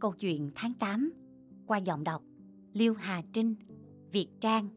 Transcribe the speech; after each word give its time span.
Câu 0.00 0.12
chuyện 0.12 0.50
tháng 0.54 0.72
8 0.74 1.12
qua 1.66 1.78
giọng 1.78 2.04
đọc 2.04 2.22
Liêu 2.72 2.94
Hà 2.94 3.22
Trinh, 3.32 3.54
Việt 4.12 4.28
Trang, 4.40 4.68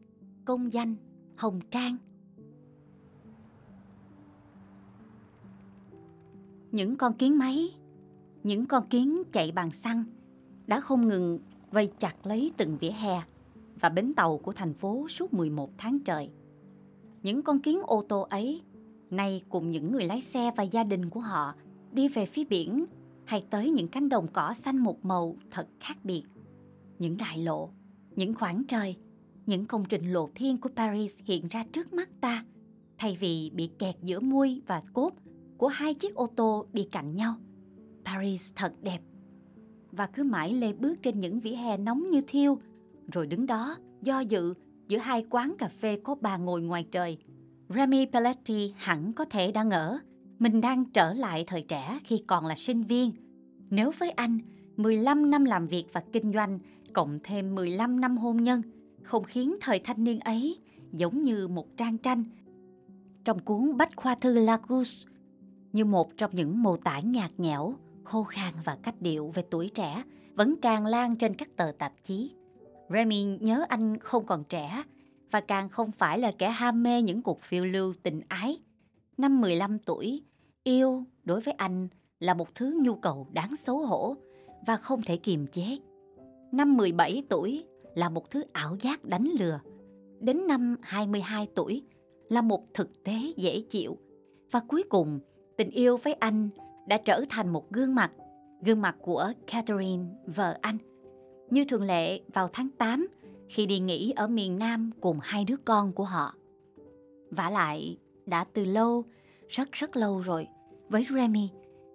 Công 0.44 0.72
danh, 0.72 0.96
Hồng 1.36 1.60
Trang. 1.70 1.96
Những 6.72 6.96
con 6.96 7.14
kiến 7.14 7.38
máy, 7.38 7.68
những 8.42 8.66
con 8.66 8.88
kiến 8.88 9.22
chạy 9.32 9.52
bằng 9.52 9.70
xăng 9.70 10.04
đã 10.66 10.80
không 10.80 11.08
ngừng 11.08 11.38
vây 11.70 11.92
chặt 11.98 12.26
lấy 12.26 12.52
từng 12.56 12.78
vỉa 12.78 12.90
hè 12.90 13.22
và 13.80 13.88
bến 13.88 14.14
tàu 14.14 14.38
của 14.38 14.52
thành 14.52 14.74
phố 14.74 15.06
suốt 15.08 15.34
11 15.34 15.70
tháng 15.78 15.98
trời. 16.04 16.30
Những 17.22 17.42
con 17.42 17.60
kiến 17.60 17.80
ô 17.86 18.04
tô 18.08 18.20
ấy 18.20 18.62
nay 19.10 19.42
cùng 19.48 19.70
những 19.70 19.92
người 19.92 20.04
lái 20.04 20.20
xe 20.20 20.50
và 20.56 20.62
gia 20.62 20.84
đình 20.84 21.10
của 21.10 21.20
họ 21.20 21.54
đi 21.92 22.08
về 22.08 22.26
phía 22.26 22.44
biển 22.44 22.84
hay 23.26 23.46
tới 23.50 23.70
những 23.70 23.88
cánh 23.88 24.08
đồng 24.08 24.26
cỏ 24.32 24.52
xanh 24.52 24.78
một 24.78 25.04
màu 25.04 25.36
thật 25.50 25.68
khác 25.80 25.98
biệt. 26.04 26.22
Những 26.98 27.16
đại 27.16 27.38
lộ, 27.38 27.70
những 28.16 28.34
khoảng 28.34 28.64
trời, 28.64 28.96
những 29.46 29.66
công 29.66 29.84
trình 29.84 30.12
lộ 30.12 30.30
thiên 30.34 30.56
của 30.56 30.68
Paris 30.76 31.20
hiện 31.24 31.48
ra 31.48 31.64
trước 31.72 31.92
mắt 31.92 32.08
ta, 32.20 32.44
thay 32.98 33.16
vì 33.20 33.50
bị 33.54 33.70
kẹt 33.78 33.94
giữa 34.02 34.20
mui 34.20 34.62
và 34.66 34.82
cốp 34.92 35.14
của 35.58 35.68
hai 35.68 35.94
chiếc 35.94 36.14
ô 36.14 36.26
tô 36.26 36.66
đi 36.72 36.88
cạnh 36.92 37.14
nhau. 37.14 37.34
Paris 38.04 38.52
thật 38.56 38.72
đẹp. 38.82 39.00
Và 39.92 40.06
cứ 40.06 40.24
mãi 40.24 40.52
lê 40.52 40.72
bước 40.72 41.02
trên 41.02 41.18
những 41.18 41.40
vỉa 41.40 41.54
hè 41.54 41.76
nóng 41.76 42.10
như 42.10 42.20
thiêu, 42.26 42.58
rồi 43.12 43.26
đứng 43.26 43.46
đó 43.46 43.76
do 44.02 44.20
dự 44.20 44.54
giữa 44.88 44.98
hai 44.98 45.26
quán 45.30 45.54
cà 45.58 45.68
phê 45.68 46.00
có 46.04 46.14
bà 46.20 46.36
ngồi 46.36 46.62
ngoài 46.62 46.86
trời. 46.90 47.18
Remy 47.68 48.06
Pelletti 48.12 48.74
hẳn 48.76 49.12
có 49.12 49.24
thể 49.24 49.52
đã 49.52 49.62
ngỡ 49.62 49.98
mình 50.38 50.60
đang 50.60 50.84
trở 50.84 51.12
lại 51.12 51.44
thời 51.46 51.62
trẻ 51.62 51.98
khi 52.04 52.22
còn 52.26 52.46
là 52.46 52.54
sinh 52.56 52.82
viên. 52.82 53.12
Nếu 53.70 53.90
với 53.98 54.10
anh, 54.10 54.38
15 54.76 55.30
năm 55.30 55.44
làm 55.44 55.66
việc 55.66 55.84
và 55.92 56.02
kinh 56.12 56.32
doanh 56.32 56.58
cộng 56.92 57.18
thêm 57.24 57.54
15 57.54 58.00
năm 58.00 58.16
hôn 58.16 58.42
nhân 58.42 58.62
không 59.02 59.24
khiến 59.24 59.56
thời 59.60 59.78
thanh 59.78 60.04
niên 60.04 60.20
ấy 60.20 60.58
giống 60.92 61.22
như 61.22 61.48
một 61.48 61.76
trang 61.76 61.98
tranh. 61.98 62.24
Trong 63.24 63.38
cuốn 63.38 63.76
Bách 63.76 63.96
Khoa 63.96 64.14
Thư 64.14 64.32
Lacus, 64.32 65.06
như 65.72 65.84
một 65.84 66.16
trong 66.16 66.30
những 66.34 66.62
mô 66.62 66.76
tả 66.76 67.00
nhạt 67.00 67.30
nhẽo, 67.38 67.74
khô 68.04 68.24
khan 68.24 68.54
và 68.64 68.76
cách 68.82 69.02
điệu 69.02 69.30
về 69.34 69.44
tuổi 69.50 69.70
trẻ 69.74 70.02
vẫn 70.34 70.54
tràn 70.62 70.86
lan 70.86 71.16
trên 71.16 71.34
các 71.34 71.56
tờ 71.56 71.72
tạp 71.78 71.92
chí. 72.02 72.30
Remy 72.90 73.24
nhớ 73.24 73.64
anh 73.68 73.98
không 73.98 74.26
còn 74.26 74.44
trẻ 74.44 74.82
và 75.30 75.40
càng 75.40 75.68
không 75.68 75.92
phải 75.92 76.18
là 76.18 76.32
kẻ 76.38 76.50
ham 76.50 76.82
mê 76.82 77.02
những 77.02 77.22
cuộc 77.22 77.40
phiêu 77.40 77.64
lưu 77.64 77.94
tình 78.02 78.20
ái. 78.28 78.58
Năm 79.16 79.40
15 79.40 79.78
tuổi, 79.78 80.22
yêu 80.64 81.04
đối 81.24 81.40
với 81.40 81.54
anh 81.54 81.88
là 82.20 82.34
một 82.34 82.54
thứ 82.54 82.78
nhu 82.82 82.94
cầu 82.94 83.26
đáng 83.32 83.56
xấu 83.56 83.78
hổ 83.78 84.16
và 84.66 84.76
không 84.76 85.02
thể 85.02 85.16
kiềm 85.16 85.46
chế. 85.46 85.78
Năm 86.52 86.76
17 86.76 87.22
tuổi 87.28 87.64
là 87.94 88.08
một 88.08 88.30
thứ 88.30 88.44
ảo 88.52 88.76
giác 88.80 89.04
đánh 89.04 89.28
lừa. 89.38 89.60
Đến 90.20 90.46
năm 90.46 90.76
22 90.82 91.48
tuổi 91.54 91.82
là 92.28 92.42
một 92.42 92.74
thực 92.74 93.04
tế 93.04 93.14
dễ 93.36 93.60
chịu. 93.60 93.98
Và 94.50 94.60
cuối 94.68 94.82
cùng, 94.88 95.20
tình 95.56 95.70
yêu 95.70 95.96
với 95.96 96.12
anh 96.12 96.48
đã 96.88 96.96
trở 96.96 97.24
thành 97.28 97.52
một 97.52 97.72
gương 97.72 97.94
mặt, 97.94 98.12
gương 98.64 98.80
mặt 98.80 98.96
của 99.02 99.32
Catherine, 99.46 100.04
vợ 100.26 100.58
anh. 100.60 100.78
Như 101.50 101.64
thường 101.64 101.82
lệ 101.82 102.20
vào 102.34 102.48
tháng 102.52 102.68
8, 102.78 103.06
khi 103.48 103.66
đi 103.66 103.78
nghỉ 103.78 104.12
ở 104.16 104.28
miền 104.28 104.58
Nam 104.58 104.90
cùng 105.00 105.18
hai 105.22 105.44
đứa 105.44 105.56
con 105.64 105.92
của 105.92 106.04
họ. 106.04 106.34
vả 107.30 107.50
lại, 107.50 107.98
đã 108.26 108.44
từ 108.44 108.64
lâu, 108.64 109.04
rất 109.48 109.72
rất 109.72 109.96
lâu 109.96 110.20
rồi, 110.20 110.46
với 110.88 111.06
Remy, 111.10 111.50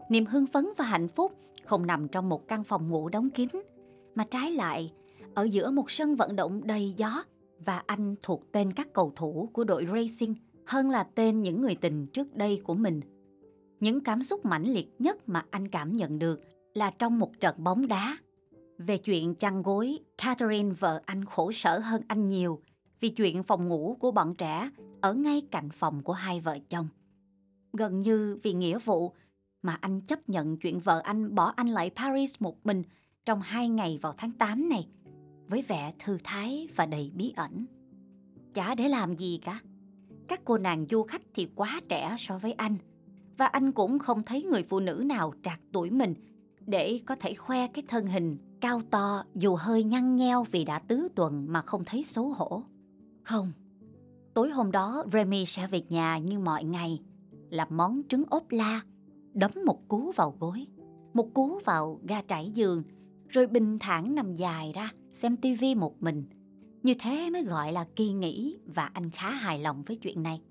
niềm 0.09 0.25
hưng 0.25 0.47
phấn 0.47 0.66
và 0.77 0.85
hạnh 0.85 1.08
phúc 1.08 1.33
không 1.66 1.88
nằm 1.88 2.08
trong 2.08 2.30
một 2.30 2.47
căn 2.47 2.63
phòng 2.63 2.88
ngủ 2.88 3.09
đóng 3.09 3.30
kín, 3.30 3.49
mà 4.16 4.25
trái 4.31 4.52
lại 4.52 4.94
ở 5.33 5.44
giữa 5.44 5.72
một 5.72 5.91
sân 5.91 6.16
vận 6.16 6.35
động 6.35 6.61
đầy 6.67 6.94
gió 6.97 7.23
và 7.66 7.83
anh 7.85 8.16
thuộc 8.23 8.51
tên 8.51 8.73
các 8.73 8.94
cầu 8.94 9.13
thủ 9.16 9.50
của 9.53 9.63
đội 9.63 9.85
racing 9.85 10.35
hơn 10.66 10.89
là 10.89 11.03
tên 11.03 11.41
những 11.41 11.62
người 11.62 11.75
tình 11.75 12.07
trước 12.07 12.35
đây 12.35 12.62
của 12.63 12.75
mình. 12.75 13.01
Những 13.79 14.03
cảm 14.03 14.23
xúc 14.23 14.45
mãnh 14.45 14.63
liệt 14.63 14.88
nhất 15.00 15.29
mà 15.29 15.45
anh 15.50 15.68
cảm 15.68 15.97
nhận 15.97 16.19
được 16.19 16.41
là 16.73 16.91
trong 16.91 17.19
một 17.19 17.39
trận 17.39 17.56
bóng 17.57 17.88
đá. 17.88 18.18
Về 18.78 18.97
chuyện 18.97 19.35
chăn 19.35 19.63
gối, 19.63 20.00
Catherine 20.18 20.73
vợ 20.79 21.01
anh 21.06 21.25
khổ 21.25 21.51
sở 21.51 21.79
hơn 21.79 22.01
anh 22.07 22.25
nhiều 22.25 22.62
vì 23.00 23.10
chuyện 23.10 23.44
phòng 23.44 23.68
ngủ 23.68 23.98
của 24.00 24.12
bọn 24.12 24.36
trẻ 24.36 24.70
ở 25.02 25.14
ngay 25.14 25.42
cạnh 25.52 25.70
phòng 25.70 26.04
của 26.04 26.14
hai 26.14 26.42
vợ 26.42 26.58
chồng. 26.70 26.88
Gần 27.74 28.00
như 28.00 28.40
vì 28.44 28.54
nghĩa 28.54 28.80
vụ 28.80 29.14
mà 29.62 29.78
anh 29.82 30.02
chấp 30.02 30.30
nhận 30.30 30.58
chuyện 30.58 30.80
vợ 30.80 31.02
anh 31.04 31.36
bỏ 31.36 31.54
anh 31.56 31.68
lại 31.68 31.92
Paris 31.96 32.36
một 32.40 32.66
mình 32.66 32.84
trong 33.26 33.42
hai 33.42 33.70
ngày 33.70 34.00
vào 34.02 34.14
tháng 34.18 34.32
8 34.32 34.70
này, 34.70 34.88
với 35.48 35.62
vẻ 35.62 35.94
thư 36.00 36.18
thái 36.24 36.68
và 36.76 36.86
đầy 36.86 37.12
bí 37.16 37.34
ẩn. 37.36 37.66
Chả 38.54 38.76
để 38.76 38.88
làm 38.88 39.16
gì 39.16 39.40
cả. 39.44 39.60
Các 40.28 40.42
cô 40.46 40.58
nàng 40.58 40.86
du 40.90 41.04
khách 41.04 41.22
thì 41.34 41.48
quá 41.56 41.81
trẻ 41.90 42.16
so 42.18 42.40
với 42.40 42.52
anh, 42.54 42.78
và 43.38 43.46
anh 43.46 43.72
cũng 43.72 44.00
không 44.00 44.24
thấy 44.24 44.44
người 44.44 44.64
phụ 44.64 44.80
nữ 44.80 45.04
nào 45.06 45.34
trạc 45.44 45.62
tuổi 45.72 45.90
mình 45.90 46.14
để 46.66 47.00
có 47.06 47.16
thể 47.16 47.34
khoe 47.34 47.68
cái 47.68 47.84
thân 47.88 48.08
hình 48.08 48.38
cao 48.62 48.81
to 48.92 49.24
dù 49.36 49.56
hơi 49.56 49.84
nhăn 49.84 50.16
nheo 50.16 50.44
vì 50.52 50.66
đã 50.66 50.80
tứ 50.80 51.08
tuần 51.16 51.46
mà 51.50 51.62
không 51.62 51.86
thấy 51.86 52.04
xấu 52.04 52.30
hổ. 52.30 52.64
Không, 53.29 53.51
tối 54.34 54.50
hôm 54.50 54.72
đó 54.72 55.03
Remy 55.12 55.45
sẽ 55.45 55.67
về 55.67 55.81
nhà 55.90 56.17
như 56.17 56.40
mọi 56.40 56.63
ngày, 56.63 57.00
làm 57.50 57.67
món 57.72 58.01
trứng 58.09 58.23
ốp 58.29 58.44
la, 58.50 58.81
đấm 59.34 59.51
một 59.66 59.88
cú 59.88 60.12
vào 60.12 60.35
gối, 60.40 60.67
một 61.13 61.34
cú 61.34 61.59
vào 61.66 62.00
ga 62.07 62.22
trải 62.22 62.51
giường, 62.51 62.84
rồi 63.28 63.47
bình 63.47 63.79
thản 63.79 64.16
nằm 64.16 64.34
dài 64.34 64.72
ra 64.75 64.91
xem 65.13 65.38
tivi 65.38 65.75
một 65.75 66.01
mình. 66.01 66.23
Như 66.84 66.94
thế 67.00 67.29
mới 67.29 67.44
gọi 67.44 67.73
là 67.73 67.88
kỳ 67.95 68.12
nghỉ 68.12 68.59
và 68.66 68.85
anh 68.85 69.09
khá 69.09 69.29
hài 69.29 69.59
lòng 69.59 69.84
với 69.84 69.95
chuyện 69.95 70.23
này. 70.23 70.41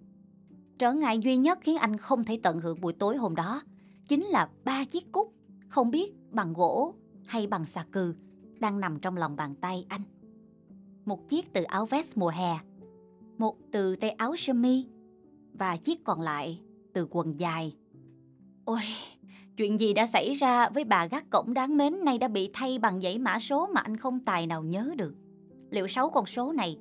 Trở 0.78 0.92
ngại 0.92 1.18
duy 1.18 1.36
nhất 1.36 1.58
khiến 1.62 1.78
anh 1.78 1.96
không 1.96 2.24
thể 2.24 2.40
tận 2.42 2.60
hưởng 2.60 2.80
buổi 2.80 2.92
tối 2.92 3.16
hôm 3.16 3.34
đó 3.34 3.62
chính 4.08 4.24
là 4.24 4.48
ba 4.64 4.84
chiếc 4.84 5.12
cúc, 5.12 5.32
không 5.68 5.90
biết 5.90 6.12
bằng 6.30 6.52
gỗ 6.52 6.94
hay 7.26 7.46
bằng 7.46 7.64
xà 7.64 7.84
cừ, 7.92 8.14
đang 8.60 8.80
nằm 8.80 9.00
trong 9.00 9.16
lòng 9.16 9.36
bàn 9.36 9.54
tay 9.60 9.86
anh. 9.88 10.02
Một 11.04 11.28
chiếc 11.28 11.52
từ 11.52 11.62
áo 11.62 11.86
vest 11.86 12.16
mùa 12.16 12.28
hè, 12.28 12.58
một 13.38 13.56
từ 13.72 13.96
tay 13.96 14.10
áo 14.10 14.36
sơ 14.36 14.52
mi 14.52 14.86
và 15.52 15.76
chiếc 15.76 16.04
còn 16.04 16.20
lại 16.20 16.60
từ 16.92 17.06
quần 17.10 17.40
dài. 17.40 17.76
Ôi, 18.64 18.80
chuyện 19.56 19.80
gì 19.80 19.92
đã 19.92 20.06
xảy 20.06 20.32
ra 20.34 20.68
với 20.68 20.84
bà 20.84 21.06
gác 21.06 21.30
cổng 21.30 21.54
đáng 21.54 21.76
mến 21.76 22.04
này 22.04 22.18
đã 22.18 22.28
bị 22.28 22.50
thay 22.52 22.78
bằng 22.78 23.00
dãy 23.00 23.18
mã 23.18 23.38
số 23.38 23.66
mà 23.66 23.80
anh 23.80 23.96
không 23.96 24.20
tài 24.20 24.46
nào 24.46 24.62
nhớ 24.62 24.94
được. 24.96 25.14
Liệu 25.70 25.86
sáu 25.86 26.10
con 26.10 26.26
số 26.26 26.52
này 26.52 26.78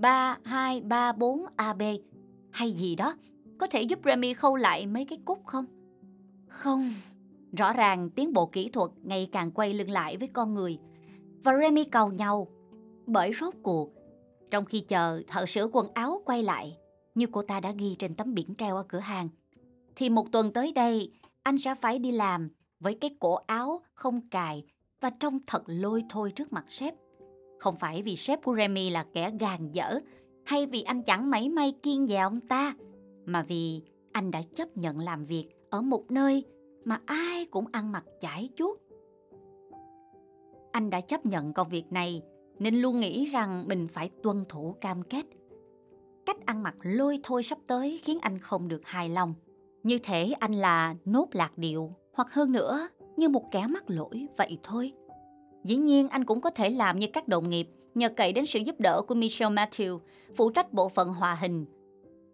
3234AB 0.00 1.98
hay 2.50 2.72
gì 2.72 2.96
đó 2.96 3.14
có 3.58 3.66
thể 3.66 3.82
giúp 3.82 3.98
Remy 4.04 4.34
khâu 4.34 4.56
lại 4.56 4.86
mấy 4.86 5.04
cái 5.04 5.18
cúc 5.24 5.46
không? 5.46 5.64
Không, 6.48 6.94
rõ 7.56 7.72
ràng 7.72 8.10
tiến 8.10 8.32
bộ 8.32 8.46
kỹ 8.46 8.68
thuật 8.68 8.90
ngày 9.02 9.28
càng 9.32 9.50
quay 9.50 9.74
lưng 9.74 9.90
lại 9.90 10.16
với 10.16 10.28
con 10.28 10.54
người 10.54 10.78
và 11.44 11.52
Remy 11.60 11.84
cầu 11.84 12.12
nhau 12.12 12.48
bởi 13.06 13.32
rốt 13.40 13.54
cuộc 13.62 13.95
trong 14.50 14.64
khi 14.64 14.80
chờ 14.80 15.22
thợ 15.28 15.46
sửa 15.46 15.68
quần 15.72 15.88
áo 15.94 16.22
quay 16.24 16.42
lại 16.42 16.76
như 17.14 17.26
cô 17.32 17.42
ta 17.42 17.60
đã 17.60 17.72
ghi 17.78 17.96
trên 17.98 18.14
tấm 18.14 18.34
biển 18.34 18.54
treo 18.58 18.76
ở 18.76 18.82
cửa 18.88 18.98
hàng 18.98 19.28
thì 19.96 20.10
một 20.10 20.32
tuần 20.32 20.52
tới 20.52 20.72
đây 20.72 21.12
anh 21.42 21.58
sẽ 21.58 21.74
phải 21.74 21.98
đi 21.98 22.12
làm 22.12 22.48
với 22.80 22.94
cái 22.94 23.10
cổ 23.20 23.34
áo 23.34 23.80
không 23.94 24.28
cài 24.28 24.64
và 25.00 25.10
trông 25.10 25.38
thật 25.46 25.62
lôi 25.66 26.04
thôi 26.08 26.32
trước 26.36 26.52
mặt 26.52 26.64
sếp. 26.68 26.94
Không 27.58 27.76
phải 27.76 28.02
vì 28.02 28.16
sếp 28.16 28.42
của 28.44 28.56
Remy 28.56 28.90
là 28.90 29.06
kẻ 29.14 29.30
gàn 29.40 29.72
dở 29.72 30.00
hay 30.44 30.66
vì 30.66 30.82
anh 30.82 31.02
chẳng 31.02 31.30
mấy 31.30 31.48
may 31.48 31.72
kiên 31.82 32.06
dè 32.06 32.16
ông 32.16 32.40
ta, 32.40 32.74
mà 33.24 33.42
vì 33.42 33.82
anh 34.12 34.30
đã 34.30 34.42
chấp 34.54 34.76
nhận 34.76 34.98
làm 34.98 35.24
việc 35.24 35.48
ở 35.70 35.82
một 35.82 36.10
nơi 36.10 36.44
mà 36.84 37.00
ai 37.06 37.44
cũng 37.44 37.64
ăn 37.72 37.92
mặc 37.92 38.04
chải 38.20 38.48
chuốt. 38.56 38.78
Anh 40.72 40.90
đã 40.90 41.00
chấp 41.00 41.26
nhận 41.26 41.52
công 41.52 41.68
việc 41.68 41.92
này 41.92 42.22
nên 42.58 42.74
luôn 42.74 43.00
nghĩ 43.00 43.26
rằng 43.26 43.68
mình 43.68 43.88
phải 43.88 44.10
tuân 44.22 44.44
thủ 44.48 44.76
cam 44.80 45.02
kết. 45.02 45.26
Cách 46.26 46.46
ăn 46.46 46.62
mặc 46.62 46.76
lôi 46.82 47.18
thôi 47.22 47.42
sắp 47.42 47.58
tới 47.66 48.00
khiến 48.02 48.18
anh 48.22 48.38
không 48.38 48.68
được 48.68 48.80
hài 48.84 49.08
lòng. 49.08 49.34
Như 49.82 49.98
thể 49.98 50.32
anh 50.40 50.52
là 50.52 50.94
nốt 51.04 51.26
lạc 51.32 51.58
điệu 51.58 51.94
hoặc 52.14 52.32
hơn 52.32 52.52
nữa 52.52 52.88
như 53.16 53.28
một 53.28 53.50
kẻ 53.50 53.66
mắc 53.68 53.84
lỗi 53.90 54.26
vậy 54.36 54.58
thôi. 54.62 54.92
Dĩ 55.64 55.76
nhiên 55.76 56.08
anh 56.08 56.24
cũng 56.24 56.40
có 56.40 56.50
thể 56.50 56.70
làm 56.70 56.98
như 56.98 57.06
các 57.12 57.28
đồng 57.28 57.50
nghiệp 57.50 57.68
nhờ 57.94 58.08
cậy 58.08 58.32
đến 58.32 58.46
sự 58.46 58.58
giúp 58.58 58.80
đỡ 58.80 59.02
của 59.08 59.14
Michelle 59.14 59.54
Matthew, 59.54 59.98
phụ 60.36 60.50
trách 60.50 60.72
bộ 60.72 60.88
phận 60.88 61.08
hòa 61.08 61.34
hình. 61.34 61.66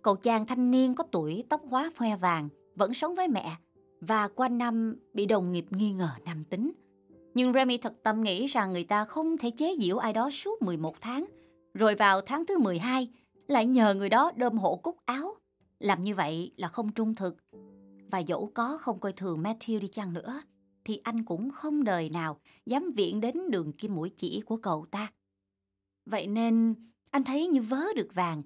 Cậu 0.03 0.17
chàng 0.17 0.47
thanh 0.47 0.71
niên 0.71 0.95
có 0.95 1.05
tuổi 1.13 1.45
tóc 1.49 1.61
hóa 1.71 1.91
hoe 1.97 2.17
vàng, 2.17 2.49
vẫn 2.75 2.95
sống 2.95 3.15
với 3.15 3.29
mẹ 3.29 3.57
và 4.01 4.29
qua 4.29 4.49
năm 4.49 4.97
bị 5.15 5.27
đồng 5.27 5.53
nghiệp 5.53 5.67
nghi 5.71 5.93
ngờ 5.93 6.09
nam 6.25 6.45
tính. 6.51 6.73
Nhưng 7.35 7.53
Remy 7.53 7.79
thật 7.79 7.95
tâm 8.03 8.23
nghĩ 8.23 8.47
rằng 8.47 8.73
người 8.73 8.85
ta 8.85 9.05
không 9.05 9.39
thể 9.39 9.51
chế 9.51 9.77
giễu 9.81 9.99
ai 9.99 10.13
đó 10.13 10.31
suốt 10.31 10.63
11 10.63 11.01
tháng, 11.01 11.25
rồi 11.75 11.95
vào 11.95 12.21
tháng 12.21 12.47
thứ 12.47 12.59
12 12.59 13.09
lại 13.49 13.67
nhờ 13.67 13.95
người 13.95 14.09
đó 14.09 14.33
đơm 14.37 14.59
hộ 14.59 14.77
cúc 14.77 14.97
áo. 15.05 15.35
Làm 15.79 16.03
như 16.03 16.15
vậy 16.15 16.53
là 16.57 16.69
không 16.69 16.93
trung 16.93 17.15
thực. 17.15 17.37
Và 18.11 18.19
dẫu 18.19 18.51
có 18.55 18.79
không 18.81 19.01
coi 19.01 19.13
thường 19.13 19.43
Matthew 19.43 19.81
đi 19.81 19.89
chăng 19.89 20.13
nữa, 20.13 20.43
thì 20.85 21.01
anh 21.05 21.25
cũng 21.25 21.51
không 21.51 21.85
đời 21.85 22.09
nào 22.09 22.41
dám 22.67 22.93
viện 22.97 23.21
đến 23.21 23.51
đường 23.51 23.73
kim 23.73 23.95
mũi 23.95 24.11
chỉ 24.17 24.41
của 24.47 24.57
cậu 24.57 24.87
ta. 24.91 25.13
Vậy 26.07 26.27
nên 26.27 26.75
anh 27.11 27.25
thấy 27.25 27.47
như 27.49 27.63
vớ 27.63 27.83
được 27.97 28.09
vàng 28.15 28.43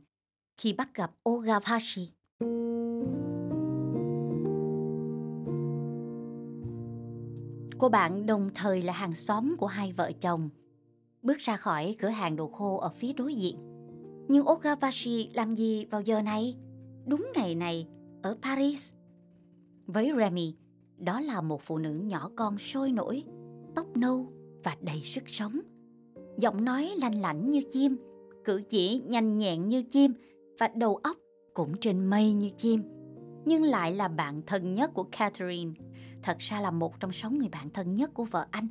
khi 0.56 0.72
bắt 0.72 0.94
gặp 0.94 1.10
Ogavashi. 1.28 2.15
Cô 7.78 7.88
bạn 7.88 8.26
đồng 8.26 8.50
thời 8.54 8.82
là 8.82 8.92
hàng 8.92 9.14
xóm 9.14 9.56
của 9.58 9.66
hai 9.66 9.92
vợ 9.92 10.12
chồng. 10.20 10.48
Bước 11.22 11.38
ra 11.38 11.56
khỏi 11.56 11.96
cửa 11.98 12.08
hàng 12.08 12.36
đồ 12.36 12.48
khô 12.48 12.76
ở 12.76 12.88
phía 12.88 13.12
đối 13.12 13.34
diện. 13.34 13.56
Nhưng 14.28 14.48
Ogavashi 14.48 15.30
làm 15.34 15.54
gì 15.54 15.84
vào 15.84 16.00
giờ 16.00 16.22
này? 16.22 16.56
Đúng 17.06 17.26
ngày 17.34 17.54
này, 17.54 17.86
ở 18.22 18.36
Paris. 18.42 18.92
Với 19.86 20.12
Remy, 20.18 20.54
đó 20.98 21.20
là 21.20 21.40
một 21.40 21.62
phụ 21.62 21.78
nữ 21.78 21.92
nhỏ 21.92 22.30
con 22.36 22.58
sôi 22.58 22.92
nổi, 22.92 23.24
tóc 23.74 23.96
nâu 23.96 24.26
và 24.64 24.76
đầy 24.80 25.00
sức 25.04 25.24
sống. 25.26 25.60
Giọng 26.38 26.64
nói 26.64 26.90
lanh 27.00 27.20
lảnh 27.20 27.50
như 27.50 27.62
chim, 27.72 27.96
cử 28.44 28.62
chỉ 28.68 29.02
nhanh 29.06 29.36
nhẹn 29.36 29.68
như 29.68 29.82
chim 29.82 30.12
và 30.58 30.68
đầu 30.68 30.96
óc 30.96 31.16
cũng 31.54 31.76
trên 31.80 32.06
mây 32.06 32.32
như 32.32 32.50
chim. 32.56 32.82
Nhưng 33.44 33.62
lại 33.62 33.94
là 33.94 34.08
bạn 34.08 34.42
thân 34.46 34.74
nhất 34.74 34.90
của 34.94 35.04
Catherine. 35.18 35.72
Thật 36.26 36.38
ra 36.38 36.60
là 36.60 36.70
một 36.70 37.00
trong 37.00 37.12
sáu 37.12 37.30
người 37.30 37.48
bạn 37.48 37.70
thân 37.70 37.94
nhất 37.94 38.10
của 38.14 38.24
vợ 38.24 38.46
anh. 38.50 38.68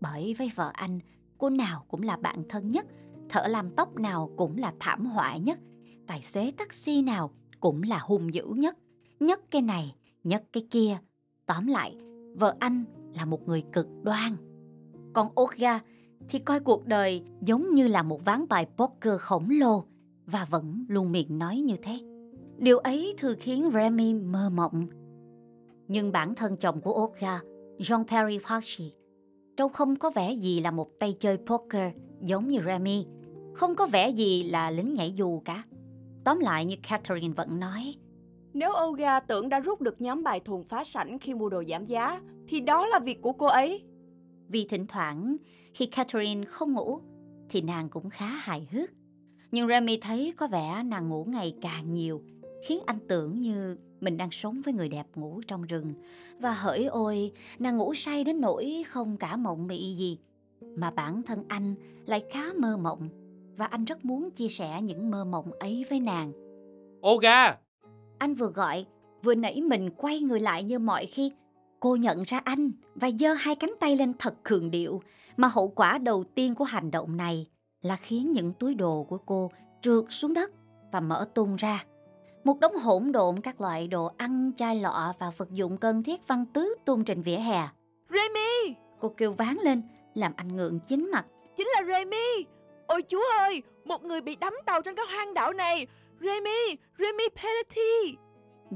Bởi 0.00 0.34
với 0.38 0.50
vợ 0.54 0.70
anh, 0.72 0.98
cô 1.38 1.50
nào 1.50 1.84
cũng 1.88 2.02
là 2.02 2.16
bạn 2.16 2.42
thân 2.48 2.70
nhất, 2.70 2.86
thợ 3.28 3.46
làm 3.46 3.70
tóc 3.70 3.96
nào 3.96 4.30
cũng 4.36 4.58
là 4.58 4.72
thảm 4.80 5.06
họa 5.06 5.36
nhất, 5.36 5.58
tài 6.06 6.22
xế 6.22 6.50
taxi 6.50 7.02
nào 7.02 7.30
cũng 7.60 7.82
là 7.82 7.98
hung 7.98 8.34
dữ 8.34 8.46
nhất, 8.46 8.78
nhất 9.20 9.40
cái 9.50 9.62
này, 9.62 9.94
nhất 10.24 10.44
cái 10.52 10.66
kia. 10.70 10.98
Tóm 11.46 11.66
lại, 11.66 11.96
vợ 12.34 12.56
anh 12.60 12.84
là 13.14 13.24
một 13.24 13.48
người 13.48 13.62
cực 13.72 13.86
đoan. 14.02 14.36
Còn 15.12 15.28
Olga 15.40 15.80
thì 16.28 16.38
coi 16.38 16.60
cuộc 16.60 16.86
đời 16.86 17.22
giống 17.40 17.72
như 17.72 17.88
là 17.88 18.02
một 18.02 18.24
ván 18.24 18.48
bài 18.48 18.66
poker 18.76 19.20
khổng 19.20 19.48
lồ 19.50 19.84
và 20.26 20.44
vẫn 20.44 20.84
luôn 20.88 21.12
miệng 21.12 21.38
nói 21.38 21.56
như 21.58 21.76
thế. 21.82 21.98
Điều 22.58 22.78
ấy 22.78 23.14
thường 23.18 23.36
khiến 23.40 23.70
Remy 23.72 24.14
mơ 24.14 24.50
mộng. 24.50 24.86
Nhưng 25.88 26.12
bản 26.12 26.34
thân 26.34 26.56
chồng 26.56 26.80
của 26.80 27.04
Olga, 27.04 27.40
Jean 27.78 28.04
Perry 28.04 28.38
Parchi, 28.48 28.92
trông 29.56 29.72
không 29.72 29.96
có 29.96 30.10
vẻ 30.10 30.32
gì 30.32 30.60
là 30.60 30.70
một 30.70 30.88
tay 30.98 31.12
chơi 31.20 31.38
poker 31.46 31.92
giống 32.20 32.48
như 32.48 32.58
Remy, 32.66 33.06
không 33.54 33.74
có 33.74 33.86
vẻ 33.86 34.08
gì 34.08 34.42
là 34.42 34.70
lính 34.70 34.94
nhảy 34.94 35.12
dù 35.12 35.42
cả. 35.44 35.64
Tóm 36.24 36.38
lại 36.38 36.64
như 36.64 36.76
Catherine 36.88 37.34
vẫn 37.34 37.60
nói, 37.60 37.94
nếu 38.52 38.72
Olga 38.86 39.20
tưởng 39.20 39.48
đã 39.48 39.60
rút 39.60 39.80
được 39.80 40.00
nhóm 40.00 40.22
bài 40.22 40.40
thuần 40.40 40.64
phá 40.64 40.84
sảnh 40.84 41.18
khi 41.18 41.34
mua 41.34 41.48
đồ 41.48 41.62
giảm 41.68 41.86
giá, 41.86 42.20
thì 42.48 42.60
đó 42.60 42.86
là 42.86 42.98
việc 42.98 43.22
của 43.22 43.32
cô 43.32 43.46
ấy. 43.46 43.84
Vì 44.48 44.66
thỉnh 44.68 44.86
thoảng, 44.86 45.36
khi 45.74 45.86
Catherine 45.86 46.44
không 46.44 46.72
ngủ, 46.72 47.00
thì 47.50 47.60
nàng 47.60 47.88
cũng 47.88 48.10
khá 48.10 48.26
hài 48.26 48.68
hước. 48.72 48.90
Nhưng 49.50 49.68
Remy 49.68 49.98
thấy 50.00 50.34
có 50.36 50.48
vẻ 50.48 50.82
nàng 50.84 51.08
ngủ 51.08 51.24
ngày 51.24 51.54
càng 51.62 51.94
nhiều, 51.94 52.22
khiến 52.66 52.78
anh 52.86 52.98
tưởng 53.08 53.38
như 53.38 53.76
mình 54.00 54.16
đang 54.16 54.30
sống 54.30 54.60
với 54.64 54.74
người 54.74 54.88
đẹp 54.88 55.06
ngủ 55.14 55.40
trong 55.46 55.62
rừng. 55.62 55.94
Và 56.40 56.52
hỡi 56.52 56.84
ôi, 56.84 57.32
nàng 57.58 57.76
ngủ 57.76 57.94
say 57.94 58.24
đến 58.24 58.40
nỗi 58.40 58.84
không 58.88 59.16
cả 59.16 59.36
mộng 59.36 59.66
mị 59.66 59.94
gì. 59.94 60.18
Mà 60.76 60.90
bản 60.90 61.22
thân 61.22 61.44
anh 61.48 61.74
lại 62.06 62.24
khá 62.30 62.44
mơ 62.58 62.76
mộng, 62.76 63.08
và 63.56 63.66
anh 63.66 63.84
rất 63.84 64.04
muốn 64.04 64.30
chia 64.30 64.48
sẻ 64.48 64.82
những 64.82 65.10
mơ 65.10 65.24
mộng 65.24 65.52
ấy 65.52 65.84
với 65.90 66.00
nàng. 66.00 66.32
Olga, 67.08 67.56
anh 68.18 68.34
vừa 68.34 68.50
gọi, 68.50 68.86
vừa 69.22 69.34
nãy 69.34 69.60
mình 69.60 69.90
quay 69.96 70.20
người 70.20 70.40
lại 70.40 70.62
như 70.62 70.78
mọi 70.78 71.06
khi. 71.06 71.32
Cô 71.80 71.96
nhận 71.96 72.22
ra 72.22 72.40
anh 72.44 72.72
và 72.94 73.10
giơ 73.10 73.32
hai 73.32 73.54
cánh 73.54 73.74
tay 73.80 73.96
lên 73.96 74.12
thật 74.18 74.34
cường 74.42 74.70
điệu, 74.70 75.02
mà 75.36 75.48
hậu 75.48 75.68
quả 75.68 75.98
đầu 75.98 76.24
tiên 76.34 76.54
của 76.54 76.64
hành 76.64 76.90
động 76.90 77.16
này 77.16 77.46
là 77.82 77.96
khiến 77.96 78.32
những 78.32 78.52
túi 78.52 78.74
đồ 78.74 79.06
của 79.08 79.18
cô 79.26 79.50
trượt 79.82 80.04
xuống 80.08 80.34
đất 80.34 80.50
và 80.92 81.00
mở 81.00 81.28
tung 81.34 81.56
ra. 81.56 81.84
Một 82.44 82.60
đống 82.60 82.74
hỗn 82.74 83.12
độn 83.12 83.40
các 83.40 83.60
loại 83.60 83.88
đồ 83.88 84.10
ăn, 84.16 84.52
chai 84.56 84.76
lọ 84.76 85.14
và 85.18 85.30
vật 85.36 85.50
dụng 85.50 85.78
cần 85.78 86.02
thiết 86.02 86.26
văn 86.26 86.46
tứ 86.52 86.74
tung 86.84 87.04
trên 87.04 87.22
vỉa 87.22 87.36
hè. 87.36 87.68
Remy! 88.10 88.74
Cô 89.00 89.14
kêu 89.16 89.32
ván 89.32 89.56
lên, 89.64 89.82
làm 90.14 90.32
anh 90.36 90.56
ngượng 90.56 90.80
chính 90.80 91.10
mặt. 91.12 91.26
Chính 91.56 91.66
là 91.66 91.82
Remy! 91.86 92.44
Ôi 92.86 93.02
chúa 93.08 93.24
ơi, 93.38 93.62
một 93.84 94.04
người 94.04 94.20
bị 94.20 94.36
đắm 94.36 94.54
tàu 94.66 94.82
trên 94.82 94.94
cái 94.94 95.06
hoang 95.14 95.34
đảo 95.34 95.52
này. 95.52 95.86
Remy, 96.20 96.76
Remy 96.98 97.24
Pelletti. 97.42 98.18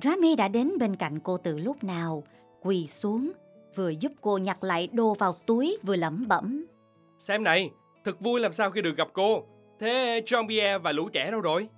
Remy 0.02 0.36
đã 0.36 0.48
đến 0.48 0.72
bên 0.78 0.96
cạnh 0.96 1.20
cô 1.20 1.36
từ 1.36 1.58
lúc 1.58 1.84
nào, 1.84 2.22
quỳ 2.62 2.86
xuống, 2.86 3.32
vừa 3.74 3.88
giúp 3.88 4.12
cô 4.20 4.38
nhặt 4.38 4.64
lại 4.64 4.88
đồ 4.92 5.14
vào 5.14 5.36
túi 5.46 5.78
vừa 5.82 5.96
lẩm 5.96 6.28
bẩm. 6.28 6.66
Xem 7.18 7.44
này, 7.44 7.70
thật 8.04 8.20
vui 8.20 8.40
làm 8.40 8.52
sao 8.52 8.70
khi 8.70 8.82
được 8.82 8.96
gặp 8.96 9.08
cô. 9.12 9.42
Thế 9.80 10.22
Jean-Pierre 10.26 10.78
và 10.78 10.92
lũ 10.92 11.08
trẻ 11.12 11.30
đâu 11.30 11.40
rồi? 11.40 11.68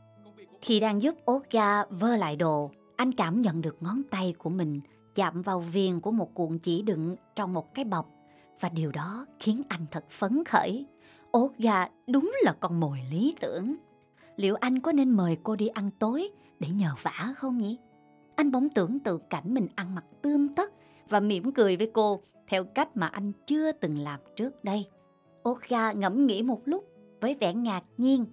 Khi 0.64 0.80
đang 0.80 1.02
giúp 1.02 1.14
Oga 1.30 1.84
vơ 1.84 2.16
lại 2.16 2.36
đồ, 2.36 2.70
anh 2.96 3.12
cảm 3.12 3.40
nhận 3.40 3.60
được 3.60 3.76
ngón 3.80 4.02
tay 4.10 4.34
của 4.38 4.50
mình 4.50 4.80
chạm 5.14 5.42
vào 5.42 5.60
viền 5.60 6.00
của 6.00 6.10
một 6.10 6.34
cuộn 6.34 6.58
chỉ 6.58 6.82
đựng 6.82 7.16
trong 7.36 7.52
một 7.52 7.74
cái 7.74 7.84
bọc 7.84 8.10
và 8.60 8.68
điều 8.68 8.92
đó 8.92 9.26
khiến 9.40 9.62
anh 9.68 9.86
thật 9.90 10.04
phấn 10.10 10.44
khởi. 10.44 10.86
Oga 11.38 11.88
đúng 12.06 12.32
là 12.42 12.52
con 12.60 12.80
mồi 12.80 12.98
lý 13.10 13.34
tưởng 13.40 13.74
liệu 14.36 14.54
anh 14.54 14.80
có 14.80 14.92
nên 14.92 15.10
mời 15.10 15.36
cô 15.42 15.56
đi 15.56 15.68
ăn 15.68 15.90
tối 15.98 16.30
để 16.60 16.68
nhờ 16.68 16.90
vả 17.02 17.34
không 17.36 17.58
nhỉ? 17.58 17.78
Anh 18.36 18.50
bỗng 18.50 18.68
tưởng 18.68 18.98
từ 18.98 19.18
cảnh 19.30 19.54
mình 19.54 19.68
ăn 19.74 19.94
mặc 19.94 20.04
tươm 20.22 20.54
tất 20.54 20.72
và 21.08 21.20
mỉm 21.20 21.52
cười 21.52 21.76
với 21.76 21.90
cô 21.94 22.20
theo 22.48 22.64
cách 22.64 22.96
mà 22.96 23.06
anh 23.06 23.32
chưa 23.46 23.72
từng 23.72 23.98
làm 23.98 24.20
trước 24.36 24.64
đây. 24.64 24.86
Oga 25.48 25.92
ngẫm 25.92 26.26
nghĩ 26.26 26.42
một 26.42 26.60
lúc 26.64 26.84
với 27.20 27.34
vẻ 27.34 27.54
ngạc 27.54 27.82
nhiên, 27.98 28.24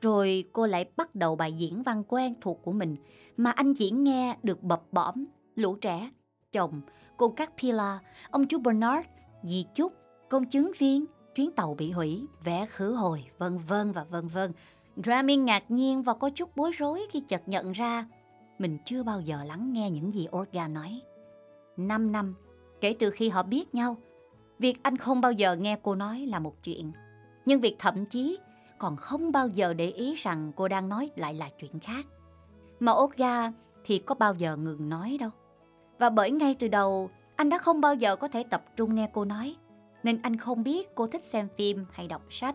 rồi 0.00 0.44
cô 0.52 0.66
lại 0.66 0.90
bắt 0.96 1.14
đầu 1.14 1.36
bài 1.36 1.52
diễn 1.52 1.82
văn 1.82 2.02
quen 2.08 2.34
thuộc 2.40 2.62
của 2.62 2.72
mình 2.72 2.96
mà 3.36 3.50
anh 3.50 3.74
chỉ 3.74 3.90
nghe 3.90 4.36
được 4.42 4.62
bập 4.62 4.82
bõm, 4.92 5.24
lũ 5.54 5.76
trẻ, 5.80 6.10
chồng, 6.52 6.80
cô 7.16 7.28
các 7.28 7.52
Pila, 7.62 7.98
ông 8.30 8.46
chú 8.46 8.58
Bernard, 8.58 9.08
dì 9.42 9.64
Trúc, 9.74 9.92
công 10.28 10.44
chứng 10.44 10.72
viên, 10.78 11.04
chuyến 11.34 11.50
tàu 11.50 11.74
bị 11.74 11.90
hủy, 11.90 12.26
vé 12.44 12.66
khứ 12.66 12.92
hồi, 12.92 13.24
vân 13.38 13.58
vân 13.58 13.92
và 13.92 14.04
vân 14.04 14.28
vân 14.28 14.52
Dramin 14.96 15.44
ngạc 15.44 15.70
nhiên 15.70 16.02
và 16.02 16.14
có 16.14 16.30
chút 16.30 16.56
bối 16.56 16.72
rối 16.78 17.00
khi 17.10 17.20
chợt 17.20 17.42
nhận 17.46 17.72
ra 17.72 18.06
mình 18.58 18.78
chưa 18.84 19.02
bao 19.02 19.20
giờ 19.20 19.44
lắng 19.44 19.72
nghe 19.72 19.90
những 19.90 20.10
gì 20.10 20.26
orga 20.36 20.68
nói. 20.68 21.00
Năm 21.76 22.12
năm, 22.12 22.34
kể 22.80 22.96
từ 22.98 23.10
khi 23.10 23.28
họ 23.28 23.42
biết 23.42 23.74
nhau, 23.74 23.96
việc 24.58 24.82
anh 24.82 24.96
không 24.96 25.20
bao 25.20 25.32
giờ 25.32 25.56
nghe 25.56 25.78
cô 25.82 25.94
nói 25.94 26.26
là 26.26 26.38
một 26.38 26.62
chuyện. 26.62 26.92
Nhưng 27.46 27.60
việc 27.60 27.76
thậm 27.78 28.06
chí 28.06 28.38
còn 28.78 28.96
không 28.96 29.32
bao 29.32 29.48
giờ 29.48 29.74
để 29.74 29.86
ý 29.86 30.14
rằng 30.14 30.52
cô 30.56 30.68
đang 30.68 30.88
nói 30.88 31.10
lại 31.16 31.34
là 31.34 31.48
chuyện 31.58 31.80
khác. 31.80 32.06
Mà 32.80 32.92
Olga 32.92 33.52
thì 33.84 33.98
có 33.98 34.14
bao 34.14 34.34
giờ 34.34 34.56
ngừng 34.56 34.88
nói 34.88 35.16
đâu. 35.20 35.30
Và 35.98 36.10
bởi 36.10 36.30
ngay 36.30 36.56
từ 36.58 36.68
đầu, 36.68 37.10
anh 37.36 37.48
đã 37.48 37.58
không 37.58 37.80
bao 37.80 37.94
giờ 37.94 38.16
có 38.16 38.28
thể 38.28 38.44
tập 38.50 38.64
trung 38.76 38.94
nghe 38.94 39.10
cô 39.12 39.24
nói. 39.24 39.56
Nên 40.02 40.22
anh 40.22 40.36
không 40.36 40.62
biết 40.62 40.94
cô 40.94 41.06
thích 41.06 41.24
xem 41.24 41.48
phim 41.56 41.84
hay 41.92 42.08
đọc 42.08 42.22
sách, 42.30 42.54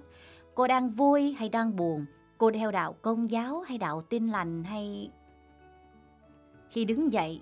cô 0.56 0.68
đang 0.68 0.90
vui 0.90 1.34
hay 1.34 1.50
đang 1.50 1.75
buồn, 1.75 2.06
Cô 2.42 2.51
theo 2.51 2.72
đạo 2.72 2.96
công 3.01 3.32
giáo 3.32 3.60
hay 3.60 3.78
đạo 3.78 4.01
tin 4.01 4.28
lành 4.28 4.63
hay... 4.63 5.12
Khi 6.70 6.86
đứng 6.86 7.12
dậy 7.12 7.42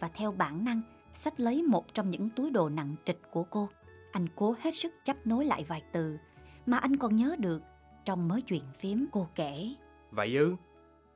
và 0.00 0.08
theo 0.14 0.32
bản 0.32 0.64
năng 0.64 0.80
sách 1.14 1.40
lấy 1.40 1.62
một 1.62 1.94
trong 1.94 2.10
những 2.10 2.30
túi 2.30 2.50
đồ 2.50 2.68
nặng 2.68 2.94
trịch 3.04 3.20
của 3.30 3.42
cô, 3.42 3.68
anh 4.12 4.26
cố 4.36 4.54
hết 4.60 4.74
sức 4.74 4.94
chấp 5.04 5.26
nối 5.26 5.44
lại 5.44 5.64
vài 5.68 5.82
từ 5.92 6.18
mà 6.66 6.76
anh 6.76 6.96
còn 6.96 7.16
nhớ 7.16 7.36
được 7.38 7.62
trong 8.10 8.28
mớ 8.28 8.38
chuyện 8.46 8.62
phím 8.78 9.06
cô 9.12 9.28
kể. 9.34 9.68
Vậy 10.10 10.36
ư? 10.36 10.54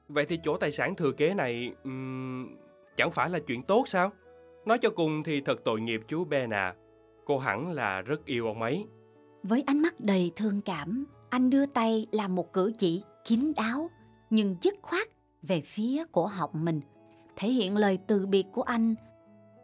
Vậy 0.09 0.27
thì 0.29 0.39
chỗ 0.45 0.57
tài 0.57 0.73
sản 0.73 0.95
thừa 0.95 1.13
kế 1.13 1.35
này 1.35 1.75
um, 1.85 2.57
chẳng 2.97 3.11
phải 3.11 3.31
là 3.31 3.39
chuyện 3.47 3.63
tốt 3.63 3.89
sao? 3.89 4.11
Nói 4.67 4.79
cho 4.79 4.91
cùng 4.91 5.23
thì 5.23 5.41
thật 5.41 5.65
tội 5.65 5.81
nghiệp 5.81 6.01
chú 6.09 6.25
Ben 6.25 6.51
à. 6.51 6.75
Cô 7.25 7.39
hẳn 7.39 7.73
là 7.73 8.03
rất 8.03 8.25
yêu 8.25 8.47
ông 8.47 8.63
ấy. 8.63 8.87
Với 9.43 9.65
ánh 9.67 9.83
mắt 9.83 10.01
đầy 10.01 10.33
thương 10.37 10.61
cảm, 10.61 11.07
anh 11.31 11.51
đưa 11.51 11.67
tay 11.67 12.07
làm 12.13 12.35
một 12.35 12.53
cử 12.53 12.73
chỉ 12.79 13.03
kín 13.25 13.53
đáo 13.57 13.91
nhưng 14.31 14.57
dứt 14.61 14.75
khoát 14.83 15.09
về 15.43 15.61
phía 15.61 16.05
cổ 16.13 16.27
họng 16.27 16.65
mình, 16.65 16.81
thể 17.37 17.49
hiện 17.49 17.77
lời 17.77 17.99
từ 18.07 18.27
biệt 18.27 18.47
của 18.53 18.63
anh 18.63 18.95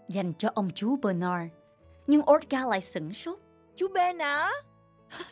dành 0.09 0.33
cho 0.39 0.51
ông 0.55 0.71
chú 0.75 0.97
Bernard. 0.97 1.53
Nhưng 2.07 2.23
Olga 2.31 2.67
lại 2.67 2.81
sửng 2.81 3.13
sốt. 3.13 3.39
Chú 3.77 3.89
Ben 3.95 4.23
à? 4.23 4.51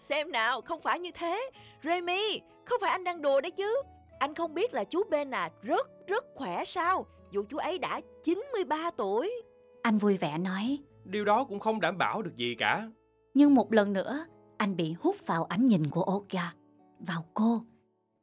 Xem 0.09 0.33
nào, 0.33 0.61
không 0.61 0.81
phải 0.81 1.01
như 1.01 1.11
thế. 1.15 1.51
Remy, 1.85 2.41
không 2.65 2.79
phải 2.81 2.91
anh 2.91 3.05
đang 3.05 3.23
đùa 3.23 3.41
đấy 3.41 3.51
chứ. 3.51 3.83
Anh 4.19 4.35
không 4.35 4.55
biết 4.55 4.75
là 4.75 4.85
chú 4.85 5.03
Ben 5.11 5.31
à 5.31 5.51
rất 5.63 5.89
rất 6.07 6.25
khỏe 6.35 6.65
sao? 6.65 7.07
Dù 7.31 7.45
chú 7.51 7.57
ấy 7.57 7.79
đã 7.79 8.01
93 8.25 8.91
tuổi. 8.97 9.43
Anh 9.83 9.99
vui 9.99 10.17
vẻ 10.17 10.39
nói. 10.39 10.79
Điều 11.05 11.25
đó 11.25 11.45
cũng 11.45 11.61
không 11.61 11.81
đảm 11.81 11.99
bảo 11.99 12.23
được 12.23 12.37
gì 12.37 12.55
cả. 12.55 12.89
Nhưng 13.35 13.55
một 13.55 13.73
lần 13.73 13.93
nữa, 13.93 14.27
anh 14.57 14.77
bị 14.77 14.95
hút 15.01 15.17
vào 15.27 15.45
ánh 15.45 15.67
nhìn 15.67 15.91
của 15.91 16.05
Olga, 16.17 16.53
vào 16.99 17.25
cô 17.35 17.63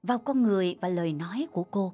vào 0.07 0.19
con 0.19 0.43
người 0.43 0.75
và 0.81 0.87
lời 0.87 1.13
nói 1.13 1.47
của 1.51 1.63
cô. 1.63 1.93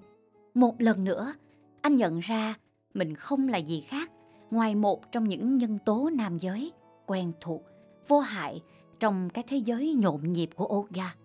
Một 0.54 0.82
lần 0.82 1.04
nữa, 1.04 1.34
anh 1.82 1.96
nhận 1.96 2.20
ra 2.20 2.56
mình 2.94 3.16
không 3.16 3.48
là 3.48 3.58
gì 3.58 3.82
khác 3.82 4.12
ngoài 4.52 4.76
một 4.76 5.12
trong 5.12 5.28
những 5.28 5.58
nhân 5.58 5.78
tố 5.86 6.10
nam 6.14 6.38
giới 6.38 6.72
quen 7.08 7.32
thuộc, 7.42 7.62
vô 8.08 8.20
hại 8.20 8.62
trong 9.02 9.30
cái 9.30 9.44
thế 9.48 9.58
giới 9.58 9.94
nhộn 9.94 10.34
nhịp 10.34 10.50
của 10.56 10.66
Olga. 10.66 11.16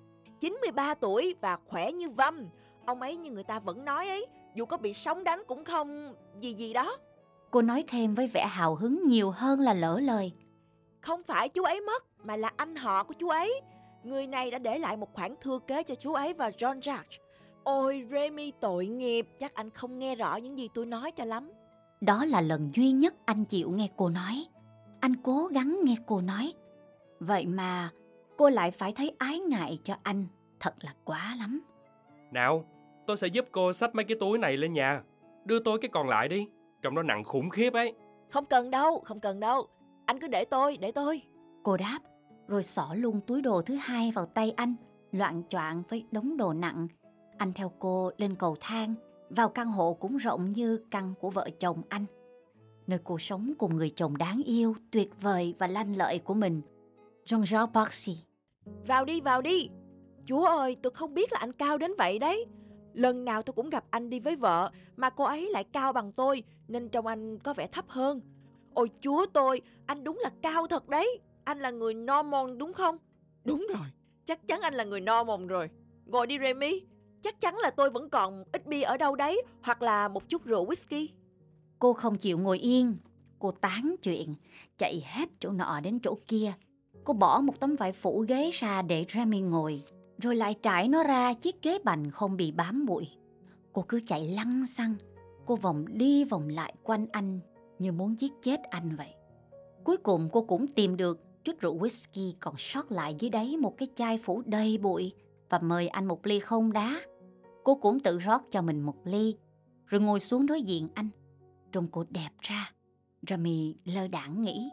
93 0.41 0.95
tuổi 0.95 1.35
và 1.41 1.59
khỏe 1.67 1.93
như 1.93 2.11
vâm. 2.11 2.49
Ông 2.87 3.01
ấy 3.01 3.17
như 3.17 3.31
người 3.31 3.45
ta 3.45 3.59
vẫn 3.59 3.85
nói 3.85 4.09
ấy, 4.09 4.27
dù 4.55 4.65
có 4.65 4.77
bị 4.77 4.93
sóng 4.93 5.25
đánh 5.25 5.43
cũng 5.47 5.65
không 5.65 6.15
gì 6.41 6.53
gì 6.53 6.73
đó. 6.73 6.97
Cô 7.51 7.63
nói 7.63 7.85
thêm 7.89 8.15
với 8.15 8.27
vẻ 8.27 8.47
hào 8.47 8.75
hứng 8.75 9.07
nhiều 9.07 9.31
hơn 9.31 9.61
là 9.61 9.75
lỡ 9.75 10.01
lời. 10.03 10.33
Không 11.01 11.23
phải 11.23 11.49
chú 11.49 11.63
ấy 11.63 11.81
mất, 11.81 12.05
mà 12.25 12.37
là 12.37 12.51
anh 12.57 12.77
họ 12.77 13.05
của 13.05 13.15
chú 13.15 13.29
ấy. 13.29 13.61
Người 14.05 14.27
này 14.27 14.51
đã 14.51 14.59
để 14.59 14.79
lại 14.79 14.97
một 14.97 15.15
khoản 15.15 15.35
thừa 15.41 15.59
kế 15.67 15.83
cho 15.83 15.95
chú 15.95 16.15
ấy 16.15 16.33
và 16.33 16.51
John 16.51 16.81
Judge. 16.81 17.19
Ôi 17.65 18.07
Remy 18.11 18.53
tội 18.61 18.87
nghiệp, 18.87 19.29
chắc 19.41 19.55
anh 19.55 19.71
không 19.71 19.99
nghe 19.99 20.15
rõ 20.15 20.37
những 20.37 20.59
gì 20.59 20.69
tôi 20.75 20.87
nói 20.87 21.11
cho 21.11 21.25
lắm. 21.25 21.51
Đó 22.01 22.25
là 22.25 22.41
lần 22.41 22.71
duy 22.75 22.91
nhất 22.91 23.15
anh 23.25 23.45
chịu 23.45 23.71
nghe 23.71 23.89
cô 23.97 24.09
nói. 24.09 24.45
Anh 25.01 25.17
cố 25.23 25.47
gắng 25.53 25.79
nghe 25.83 25.97
cô 26.07 26.21
nói. 26.21 26.53
Vậy 27.21 27.47
mà 27.47 27.91
cô 28.37 28.49
lại 28.49 28.71
phải 28.71 28.93
thấy 28.93 29.13
ái 29.19 29.39
ngại 29.39 29.79
cho 29.85 29.95
anh. 30.03 30.27
Thật 30.61 30.75
là 30.81 30.95
quá 31.05 31.37
lắm. 31.39 31.61
Nào, 32.33 32.65
tôi 33.07 33.17
sẽ 33.17 33.27
giúp 33.27 33.47
cô 33.53 33.73
xách 33.73 33.95
mấy 33.95 34.05
cái 34.05 34.17
túi 34.21 34.39
này 34.39 34.57
lên 34.57 34.73
nhà. 34.73 35.03
Đưa 35.45 35.59
tôi 35.59 35.79
cái 35.79 35.89
còn 35.89 36.09
lại 36.09 36.29
đi. 36.29 36.49
Trong 36.83 36.95
đó 36.95 37.03
nặng 37.03 37.25
khủng 37.25 37.51
khiếp 37.51 37.73
ấy. 37.73 37.95
Không 38.31 38.45
cần 38.45 38.71
đâu, 38.71 39.01
không 39.05 39.19
cần 39.19 39.41
đâu. 39.41 39.67
Anh 40.07 40.21
cứ 40.21 40.29
để 40.29 40.45
tôi, 40.45 40.77
để 40.77 40.93
tôi. 40.93 41.23
Cô 41.63 41.77
đáp, 41.77 41.99
rồi 42.49 42.63
xỏ 42.63 42.95
luôn 42.97 43.21
túi 43.27 43.43
đồ 43.43 43.63
thứ 43.63 43.75
hai 43.75 44.13
vào 44.15 44.27
tay 44.27 44.53
anh, 44.57 44.75
loạn 45.13 45.43
choạng 45.49 45.83
với 45.89 46.07
đống 46.11 46.37
đồ 46.37 46.53
nặng. 46.53 46.89
Anh 47.39 47.53
theo 47.53 47.73
cô 47.79 48.11
lên 48.19 48.35
cầu 48.35 48.57
thang, 48.61 48.95
vào 49.31 49.49
căn 49.49 49.69
hộ 49.69 49.95
cũng 49.95 50.17
rộng 50.17 50.51
như 50.51 50.81
căn 50.91 51.15
của 51.21 51.31
vợ 51.31 51.49
chồng 51.61 51.83
anh. 51.89 52.05
Nơi 52.87 52.99
cô 53.05 53.19
sống 53.19 53.53
cùng 53.59 53.77
người 53.77 53.91
chồng 53.91 54.17
đáng 54.17 54.41
yêu, 54.47 54.75
tuyệt 54.91 55.11
vời 55.23 55.55
và 55.59 55.67
lanh 55.67 55.97
lợi 55.97 56.19
của 56.19 56.35
mình, 56.35 56.61
Jean-Jacques 57.27 57.73
Parcy. 57.73 58.17
Vào 58.87 59.05
đi, 59.05 59.21
vào 59.21 59.43
đi. 59.43 59.69
Chúa 60.27 60.45
ơi, 60.45 60.77
tôi 60.83 60.93
không 60.95 61.15
biết 61.15 61.33
là 61.33 61.39
anh 61.39 61.53
cao 61.53 61.79
đến 61.79 61.93
vậy 61.99 62.19
đấy. 62.19 62.47
Lần 62.95 63.25
nào 63.25 63.43
tôi 63.43 63.55
cũng 63.55 63.71
gặp 63.71 63.85
anh 63.91 64.11
đi 64.11 64.21
với 64.21 64.37
vợ, 64.37 64.71
mà 64.97 65.11
cô 65.11 65.25
ấy 65.25 65.51
lại 65.51 65.65
cao 65.65 65.93
bằng 65.93 66.13
tôi, 66.13 66.43
nên 66.69 66.89
trông 66.89 67.07
anh 67.07 67.39
có 67.39 67.55
vẻ 67.55 67.67
thấp 67.67 67.85
hơn. 67.89 68.21
Ôi 68.75 68.91
chúa 69.01 69.27
tôi, 69.33 69.61
anh 69.87 70.05
đúng 70.05 70.19
là 70.23 70.31
cao 70.43 70.67
thật 70.67 70.89
đấy. 70.89 71.21
Anh 71.45 71.59
là 71.59 71.71
người 71.71 71.95
Norman 71.95 72.59
đúng 72.59 72.73
không? 72.73 72.99
Đúng 73.45 73.67
rồi, 73.69 73.87
chắc 74.25 74.47
chắn 74.47 74.61
anh 74.61 74.75
là 74.75 74.85
người 74.85 75.01
Norman 75.01 75.47
rồi. 75.47 75.71
Ngồi 76.07 76.27
đi 76.27 76.39
Remy, 76.39 76.81
chắc 77.23 77.41
chắn 77.41 77.57
là 77.57 77.71
tôi 77.71 77.91
vẫn 77.91 78.11
còn 78.11 78.45
ít 78.53 78.67
bia 78.67 78.83
ở 78.83 78.97
đâu 78.97 79.17
đấy, 79.17 79.43
hoặc 79.63 79.83
là 79.83 80.09
một 80.09 80.29
chút 80.29 80.45
rượu 80.45 80.67
whisky. 80.67 81.09
Cô 81.79 81.93
không 81.93 82.17
chịu 82.19 82.39
ngồi 82.39 82.59
yên, 82.59 82.97
cô 83.39 83.51
tán 83.51 83.97
chuyện, 84.03 84.35
chạy 84.79 85.03
hết 85.07 85.29
chỗ 85.41 85.51
nọ 85.51 85.81
đến 85.81 85.99
chỗ 86.01 86.19
kia. 86.27 86.53
Cô 87.07 87.13
bỏ 87.13 87.41
một 87.41 87.61
tấm 87.61 87.77
vải 87.77 87.93
phủ 87.93 88.25
ghế 88.29 88.51
ra 88.53 88.83
để 88.83 89.07
Remy 89.09 89.41
ngồi, 89.41 89.83
rồi 90.19 90.37
lại 90.37 90.55
trải 90.63 90.89
nó 90.89 91.05
ra 91.05 91.35
chiếc 91.35 91.63
ghế 91.63 91.79
bành 91.85 92.11
không 92.11 92.37
bị 92.37 92.53
bám 92.53 92.87
bụi. 92.87 93.09
Cô 93.73 93.85
cứ 93.89 94.01
chạy 94.07 94.29
lăng 94.29 94.67
xăng, 94.67 94.95
cô 95.47 95.57
vòng 95.57 95.85
đi 95.89 96.25
vòng 96.25 96.49
lại 96.49 96.75
quanh 96.83 97.07
anh 97.13 97.41
như 97.79 97.93
muốn 97.93 98.19
giết 98.19 98.33
chết 98.43 98.63
anh 98.63 98.97
vậy. 98.97 99.15
Cuối 99.85 99.97
cùng 99.97 100.29
cô 100.33 100.43
cũng 100.43 100.67
tìm 100.67 100.97
được 100.97 101.45
chút 101.45 101.61
rượu 101.61 101.79
whisky 101.79 102.33
còn 102.41 102.55
sót 102.59 102.93
lại 102.93 103.15
dưới 103.19 103.31
đáy 103.31 103.57
một 103.57 103.77
cái 103.79 103.89
chai 103.95 104.19
phủ 104.19 104.43
đầy 104.47 104.79
bụi 104.79 105.13
và 105.49 105.59
mời 105.59 105.89
anh 105.89 106.07
một 106.07 106.27
ly 106.27 106.41
không 106.41 106.73
đá. 106.73 107.01
Cô 107.65 107.75
cũng 107.75 108.01
tự 108.01 108.19
rót 108.19 108.43
cho 108.51 108.63
mình 108.63 108.81
một 108.81 108.97
ly, 109.05 109.37
rồi 109.87 110.01
ngồi 110.01 110.21
xuống 110.21 110.47
đối 110.47 110.63
diện 110.63 110.89
anh. 110.95 111.09
Trông 111.73 111.89
cô 111.91 112.05
đẹp 112.11 112.31
ra. 112.41 112.73
Rami 113.29 113.75
lơ 113.85 114.09
đãng 114.09 114.43
nghĩ. 114.43 114.71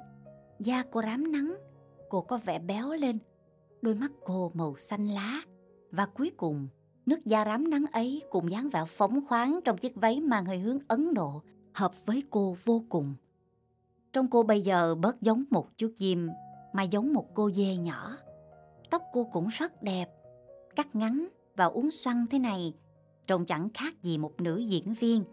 Da 0.60 0.84
cô 0.92 1.02
rám 1.02 1.32
nắng, 1.32 1.56
cô 2.14 2.22
có 2.22 2.38
vẻ 2.38 2.60
béo 2.60 2.94
lên. 2.94 3.20
Đôi 3.82 3.96
mắt 3.96 4.12
cô 4.26 4.52
màu 4.54 4.78
xanh 4.78 5.08
lá. 5.08 5.40
Và 5.92 6.06
cuối 6.06 6.32
cùng, 6.38 6.68
nước 7.06 7.26
da 7.26 7.46
rám 7.46 7.70
nắng 7.70 7.86
ấy 7.92 8.22
cùng 8.30 8.52
dáng 8.52 8.70
vẻ 8.70 8.84
phóng 8.88 9.20
khoáng 9.28 9.60
trong 9.66 9.78
chiếc 9.78 9.96
váy 9.96 10.22
mang 10.22 10.46
hơi 10.46 10.60
hướng 10.60 10.80
Ấn 10.88 11.14
Độ, 11.14 11.42
hợp 11.74 12.06
với 12.06 12.24
cô 12.30 12.56
vô 12.64 12.84
cùng. 12.90 13.16
Trong 14.12 14.28
cô 14.30 14.44
bây 14.44 14.62
giờ 14.62 14.96
bớt 14.96 15.22
giống 15.22 15.44
một 15.50 15.68
chú 15.78 15.90
chim 15.96 16.30
mà 16.74 16.84
giống 16.84 17.14
một 17.14 17.34
cô 17.34 17.52
dê 17.52 17.76
nhỏ. 17.76 18.18
Tóc 18.90 19.04
cô 19.14 19.24
cũng 19.24 19.48
rất 19.48 19.84
đẹp, 19.84 20.10
cắt 20.76 20.96
ngắn 20.96 21.28
và 21.56 21.66
uốn 21.66 21.92
xoăn 21.92 22.26
thế 22.32 22.40
này, 22.40 22.74
trông 23.28 23.46
chẳng 23.46 23.70
khác 23.74 24.02
gì 24.02 24.18
một 24.18 24.42
nữ 24.42 24.58
diễn 24.58 24.94
viên, 24.94 25.24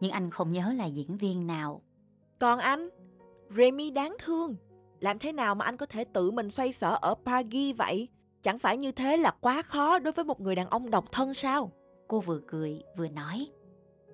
nhưng 0.00 0.10
anh 0.10 0.30
không 0.30 0.52
nhớ 0.52 0.72
là 0.76 0.84
diễn 0.84 1.16
viên 1.16 1.46
nào. 1.46 1.82
Còn 2.38 2.58
anh, 2.58 2.88
Remy 3.56 3.90
đáng 3.90 4.16
thương. 4.18 4.56
Làm 5.00 5.18
thế 5.18 5.32
nào 5.32 5.54
mà 5.54 5.64
anh 5.64 5.76
có 5.76 5.86
thể 5.86 6.04
tự 6.04 6.30
mình 6.30 6.50
xoay 6.50 6.72
sở 6.72 6.98
ở 7.00 7.14
Pagi 7.24 7.72
vậy? 7.78 8.08
Chẳng 8.42 8.58
phải 8.58 8.76
như 8.76 8.92
thế 8.92 9.16
là 9.16 9.30
quá 9.40 9.62
khó 9.62 9.98
đối 9.98 10.12
với 10.12 10.24
một 10.24 10.40
người 10.40 10.54
đàn 10.54 10.70
ông 10.70 10.90
độc 10.90 11.12
thân 11.12 11.34
sao? 11.34 11.72
Cô 12.08 12.20
vừa 12.20 12.40
cười 12.46 12.82
vừa 12.96 13.08
nói. 13.08 13.46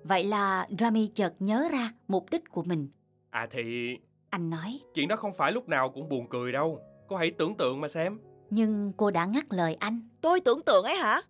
Vậy 0.03 0.23
là 0.23 0.67
Rami 0.79 1.07
chợt 1.07 1.33
nhớ 1.39 1.67
ra 1.71 1.91
mục 2.07 2.25
đích 2.31 2.49
của 2.51 2.63
mình. 2.63 2.89
À 3.29 3.47
thì 3.51 3.95
Anh 4.29 4.49
nói, 4.49 4.79
chuyện 4.93 5.07
đó 5.07 5.15
không 5.15 5.33
phải 5.33 5.51
lúc 5.51 5.69
nào 5.69 5.89
cũng 5.89 6.09
buồn 6.09 6.29
cười 6.29 6.51
đâu. 6.51 6.79
Cô 7.07 7.15
hãy 7.15 7.31
tưởng 7.31 7.57
tượng 7.57 7.81
mà 7.81 7.87
xem. 7.87 8.19
nhưng 8.49 8.93
cô 8.97 9.11
đã 9.11 9.25
ngắt 9.25 9.45
lời 9.49 9.75
anh. 9.79 10.09
Tôi 10.21 10.39
tưởng 10.39 10.61
tượng 10.61 10.85
ấy 10.85 10.95
hả? 10.95 11.21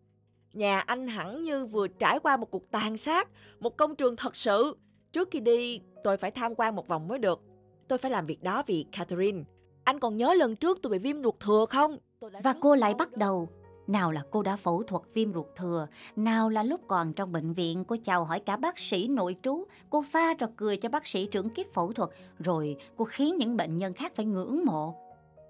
Nhà 0.54 0.80
anh 0.80 1.08
hẳn 1.08 1.42
như 1.42 1.66
vừa 1.66 1.88
trải 1.88 2.20
qua 2.20 2.38
một 2.38 2.52
cuộc 2.52 2.72
tàn 2.72 2.98
sát, 2.98 3.30
một 3.60 3.78
công 3.78 3.96
trường 3.96 4.16
thật 4.16 4.36
sự. 4.36 4.78
Trước 5.12 5.28
khi 5.32 5.40
đi, 5.40 5.82
tôi 6.04 6.18
phải 6.18 6.32
tham 6.32 6.56
quan 6.56 6.76
một 6.76 6.88
vòng 6.88 7.08
mới 7.08 7.20
được. 7.20 7.42
Tôi 7.88 7.98
phải 7.98 8.12
làm 8.12 8.26
việc 8.26 8.44
đó 8.44 8.64
vì 8.68 8.86
Catherine. 8.92 9.44
Anh 9.84 10.00
còn 10.00 10.18
nhớ 10.18 10.34
lần 10.34 10.56
trước 10.56 10.80
tôi 10.82 10.92
bị 10.92 10.98
viêm 10.98 11.24
ruột 11.24 11.40
thừa 11.40 11.66
không? 11.70 11.98
Và 12.44 12.54
cô 12.62 12.76
lại 12.76 12.94
bắt 12.94 13.18
đầu. 13.18 13.50
Nào 13.88 14.12
là 14.12 14.24
cô 14.32 14.44
đã 14.44 14.56
phẫu 14.56 14.84
thuật 14.84 15.02
viêm 15.14 15.34
ruột 15.34 15.46
thừa, 15.56 15.88
nào 16.16 16.50
là 16.50 16.64
lúc 16.64 16.82
còn 16.88 17.14
trong 17.14 17.32
bệnh 17.32 17.54
viện 17.54 17.84
cô 17.88 17.96
chào 18.04 18.24
hỏi 18.24 18.40
cả 18.40 18.58
bác 18.58 18.80
sĩ 18.80 19.08
nội 19.08 19.36
trú, 19.44 19.64
cô 19.90 20.04
pha 20.12 20.34
trò 20.34 20.48
cười 20.56 20.78
cho 20.78 20.90
bác 20.90 21.08
sĩ 21.08 21.26
trưởng 21.26 21.50
kíp 21.50 21.74
phẫu 21.74 21.94
thuật, 21.94 22.10
rồi 22.40 22.76
cô 22.98 23.06
khiến 23.06 23.38
những 23.38 23.58
bệnh 23.58 23.78
nhân 23.78 23.94
khác 23.94 24.16
phải 24.16 24.26
ngưỡng 24.26 24.66
mộ. 24.66 24.96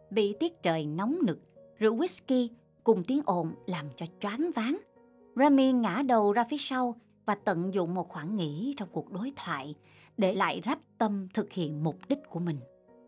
Bị 0.09 0.35
tiết 0.39 0.63
trời 0.63 0.85
nóng 0.85 1.17
nực, 1.23 1.39
rượu 1.79 1.97
whisky 1.97 2.47
cùng 2.83 3.03
tiếng 3.03 3.21
ồn 3.25 3.51
làm 3.67 3.85
cho 3.95 4.05
choáng 4.19 4.51
váng. 4.55 4.77
Remy 5.35 5.71
ngã 5.71 6.01
đầu 6.05 6.33
ra 6.33 6.45
phía 6.49 6.57
sau 6.59 6.95
và 7.25 7.35
tận 7.35 7.73
dụng 7.73 7.93
một 7.93 8.07
khoảng 8.07 8.35
nghỉ 8.35 8.73
trong 8.77 8.89
cuộc 8.91 9.11
đối 9.11 9.31
thoại 9.35 9.75
để 10.17 10.33
lại 10.33 10.61
rắp 10.65 10.79
tâm 10.97 11.27
thực 11.33 11.53
hiện 11.53 11.83
mục 11.83 11.99
đích 12.09 12.19
của 12.29 12.39
mình. 12.39 12.57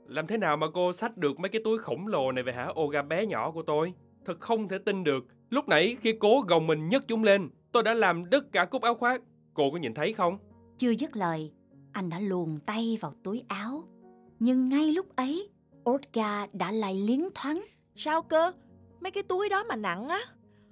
Làm 0.08 0.28
thế 0.28 0.38
nào 0.38 0.58
mà 0.58 0.68
cô 0.74 0.94
xách 0.94 1.18
được 1.18 1.40
mấy 1.40 1.50
cái 1.50 1.62
túi 1.66 1.78
khổng 1.78 2.08
lồ 2.08 2.32
này 2.32 2.44
về 2.44 2.54
hả 2.54 2.68
Olga 2.80 3.02
bé 3.02 3.26
nhỏ 3.26 3.52
của 3.52 3.62
tôi? 3.62 3.94
Thật 4.26 4.40
không 4.40 4.68
thể 4.68 4.78
tin 4.78 5.04
được. 5.04 5.26
Lúc 5.50 5.68
nãy 5.68 5.98
khi 6.02 6.14
cố 6.20 6.42
gồng 6.48 6.68
mình 6.68 6.90
nhấc 6.90 7.08
chúng 7.08 7.24
lên, 7.24 7.50
tôi 7.72 7.84
đã 7.84 7.94
làm 7.94 8.30
đứt 8.30 8.52
cả 8.52 8.66
cúc 8.66 8.82
áo 8.82 8.96
khoác. 8.96 9.22
Cô 9.54 9.72
có 9.72 9.78
nhìn 9.78 9.94
thấy 9.94 10.14
không? 10.14 10.38
Chưa 10.78 10.92
dứt 10.92 11.16
lời, 11.16 11.52
anh 11.92 12.10
đã 12.10 12.20
luồn 12.20 12.60
tay 12.66 12.98
vào 13.02 13.14
túi 13.24 13.44
áo. 13.48 13.84
Nhưng 14.40 14.70
ngay 14.70 14.92
lúc 14.92 15.16
ấy, 15.16 15.50
Olga 15.90 16.48
đã 16.54 16.72
lại 16.72 16.96
liến 16.96 17.22
thoáng. 17.36 17.66
Sao 17.96 18.22
cơ? 18.22 18.52
Mấy 19.00 19.12
cái 19.12 19.24
túi 19.24 19.50
đó 19.50 19.64
mà 19.64 19.76
nặng 19.76 20.08
á. 20.08 20.20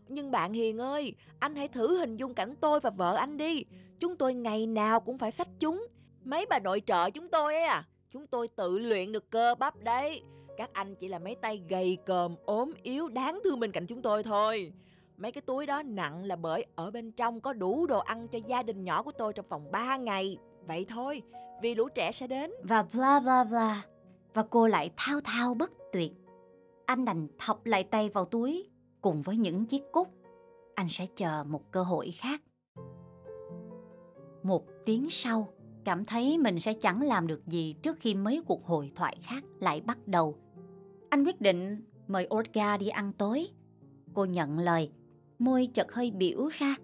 Nhưng 0.07 0.31
bạn 0.31 0.53
Hiền 0.53 0.77
ơi, 0.77 1.13
anh 1.39 1.55
hãy 1.55 1.67
thử 1.67 1.97
hình 1.97 2.15
dung 2.15 2.33
cảnh 2.33 2.55
tôi 2.61 2.79
và 2.79 2.89
vợ 2.89 3.15
anh 3.15 3.37
đi. 3.37 3.63
Chúng 3.99 4.15
tôi 4.15 4.33
ngày 4.33 4.67
nào 4.67 4.99
cũng 4.99 5.17
phải 5.17 5.31
sách 5.31 5.47
chúng. 5.59 5.87
Mấy 6.23 6.45
bà 6.49 6.59
nội 6.59 6.81
trợ 6.85 7.09
chúng 7.09 7.29
tôi 7.29 7.53
ấy 7.53 7.63
à, 7.63 7.83
chúng 8.11 8.27
tôi 8.27 8.47
tự 8.47 8.77
luyện 8.77 9.11
được 9.11 9.31
cơ 9.31 9.55
bắp 9.55 9.83
đấy. 9.83 10.21
Các 10.57 10.69
anh 10.73 10.95
chỉ 10.95 11.07
là 11.07 11.19
mấy 11.19 11.35
tay 11.35 11.61
gầy 11.69 11.97
còm, 12.05 12.35
ốm 12.45 12.71
yếu, 12.83 13.07
đáng 13.07 13.39
thương 13.43 13.59
bên 13.59 13.71
cạnh 13.71 13.85
chúng 13.85 14.01
tôi 14.01 14.23
thôi. 14.23 14.71
Mấy 15.17 15.31
cái 15.31 15.41
túi 15.41 15.65
đó 15.65 15.83
nặng 15.83 16.23
là 16.23 16.35
bởi 16.35 16.65
ở 16.75 16.91
bên 16.91 17.11
trong 17.11 17.41
có 17.41 17.53
đủ 17.53 17.87
đồ 17.87 17.99
ăn 17.99 18.27
cho 18.27 18.39
gia 18.47 18.63
đình 18.63 18.83
nhỏ 18.83 19.03
của 19.03 19.11
tôi 19.11 19.33
trong 19.33 19.47
vòng 19.49 19.71
3 19.71 19.97
ngày. 19.97 20.37
Vậy 20.67 20.85
thôi, 20.89 21.21
vì 21.61 21.75
lũ 21.75 21.89
trẻ 21.89 22.11
sẽ 22.11 22.27
đến. 22.27 22.51
và 22.63 22.85
bla 22.93 23.19
bla 23.19 23.43
bla. 23.43 23.81
Và 24.33 24.43
cô 24.49 24.67
lại 24.67 24.89
thao 24.97 25.21
thao 25.23 25.53
bất 25.53 25.71
tuyệt. 25.93 26.11
Anh 26.85 27.05
đành 27.05 27.27
thọc 27.37 27.65
lại 27.65 27.83
tay 27.83 28.09
vào 28.09 28.25
túi 28.25 28.69
cùng 29.05 29.21
với 29.21 29.37
những 29.37 29.65
chiếc 29.65 29.83
cúc. 29.91 30.07
Anh 30.75 30.87
sẽ 30.89 31.07
chờ 31.15 31.43
một 31.47 31.71
cơ 31.71 31.83
hội 31.83 32.11
khác. 32.11 32.41
Một 34.43 34.65
tiếng 34.85 35.09
sau, 35.09 35.47
cảm 35.83 36.05
thấy 36.05 36.37
mình 36.37 36.59
sẽ 36.59 36.73
chẳng 36.73 37.01
làm 37.01 37.27
được 37.27 37.47
gì 37.47 37.75
trước 37.81 37.97
khi 37.99 38.15
mấy 38.15 38.41
cuộc 38.47 38.65
hội 38.65 38.91
thoại 38.95 39.17
khác 39.21 39.43
lại 39.59 39.81
bắt 39.81 40.07
đầu. 40.07 40.35
Anh 41.09 41.23
quyết 41.23 41.41
định 41.41 41.81
mời 42.07 42.27
Olga 42.35 42.77
đi 42.77 42.87
ăn 42.87 43.11
tối. 43.17 43.47
Cô 44.13 44.25
nhận 44.25 44.59
lời, 44.59 44.91
môi 45.39 45.69
chợt 45.73 45.91
hơi 45.91 46.11
biểu 46.11 46.47
ra, 46.47 46.75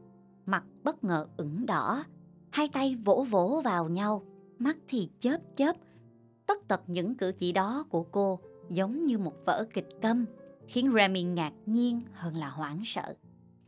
mặt 0.45 0.63
bất 0.83 1.03
ngờ 1.03 1.27
ửng 1.37 1.65
đỏ, 1.65 2.03
hai 2.49 2.69
tay 2.73 2.95
vỗ 2.95 3.25
vỗ 3.29 3.61
vào 3.65 3.89
nhau, 3.89 4.23
mắt 4.59 4.77
thì 4.87 5.09
chớp 5.19 5.37
chớp. 5.55 5.75
Tất 6.47 6.67
tật 6.67 6.81
những 6.87 7.15
cử 7.15 7.31
chỉ 7.37 7.51
đó 7.51 7.85
của 7.89 8.03
cô 8.03 8.39
giống 8.69 9.03
như 9.03 9.17
một 9.17 9.33
vở 9.45 9.65
kịch 9.73 9.89
câm, 10.01 10.25
khiến 10.71 10.91
Remy 10.91 11.23
ngạc 11.23 11.53
nhiên 11.65 12.01
hơn 12.13 12.35
là 12.35 12.49
hoảng 12.49 12.81
sợ. 12.85 13.15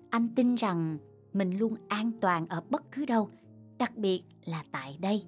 Anh 0.10 0.28
tin 0.36 0.56
rằng 0.56 0.98
mình 1.34 1.58
luôn 1.58 1.76
an 1.88 2.12
toàn 2.22 2.48
ở 2.48 2.62
bất 2.70 2.92
cứ 2.92 3.06
đâu, 3.06 3.30
đặc 3.78 3.96
biệt 3.96 4.24
là 4.46 4.64
tại 4.72 4.98
đây. 5.02 5.24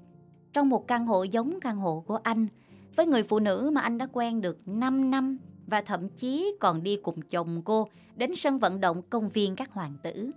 Trong 0.53 0.69
một 0.69 0.87
căn 0.87 1.05
hộ 1.05 1.23
giống 1.23 1.59
căn 1.61 1.77
hộ 1.77 2.03
của 2.07 2.19
anh, 2.23 2.47
với 2.95 3.05
người 3.05 3.23
phụ 3.23 3.39
nữ 3.39 3.71
mà 3.73 3.81
anh 3.81 3.97
đã 3.97 4.07
quen 4.13 4.41
được 4.41 4.67
5 4.67 5.11
năm 5.11 5.37
và 5.67 5.81
thậm 5.81 6.09
chí 6.09 6.55
còn 6.59 6.83
đi 6.83 6.97
cùng 7.03 7.21
chồng 7.21 7.61
cô 7.65 7.87
đến 8.15 8.35
sân 8.35 8.59
vận 8.59 8.79
động 8.79 9.01
công 9.09 9.29
viên 9.29 9.55
các 9.55 9.71
hoàng 9.71 9.93
tử. 10.03 10.31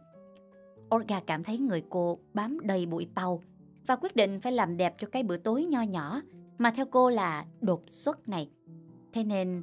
Olga 0.94 1.20
cảm 1.20 1.44
thấy 1.44 1.58
người 1.58 1.82
cô 1.88 2.18
bám 2.34 2.60
đầy 2.62 2.86
bụi 2.86 3.08
tàu 3.14 3.42
và 3.86 3.96
quyết 3.96 4.16
định 4.16 4.40
phải 4.40 4.52
làm 4.52 4.76
đẹp 4.76 4.94
cho 4.98 5.08
cái 5.12 5.22
bữa 5.22 5.36
tối 5.36 5.64
nho 5.64 5.82
nhỏ 5.82 6.20
mà 6.58 6.70
theo 6.70 6.86
cô 6.90 7.10
là 7.10 7.46
đột 7.60 7.82
xuất 7.86 8.28
này. 8.28 8.50
Thế 9.12 9.24
nên, 9.24 9.62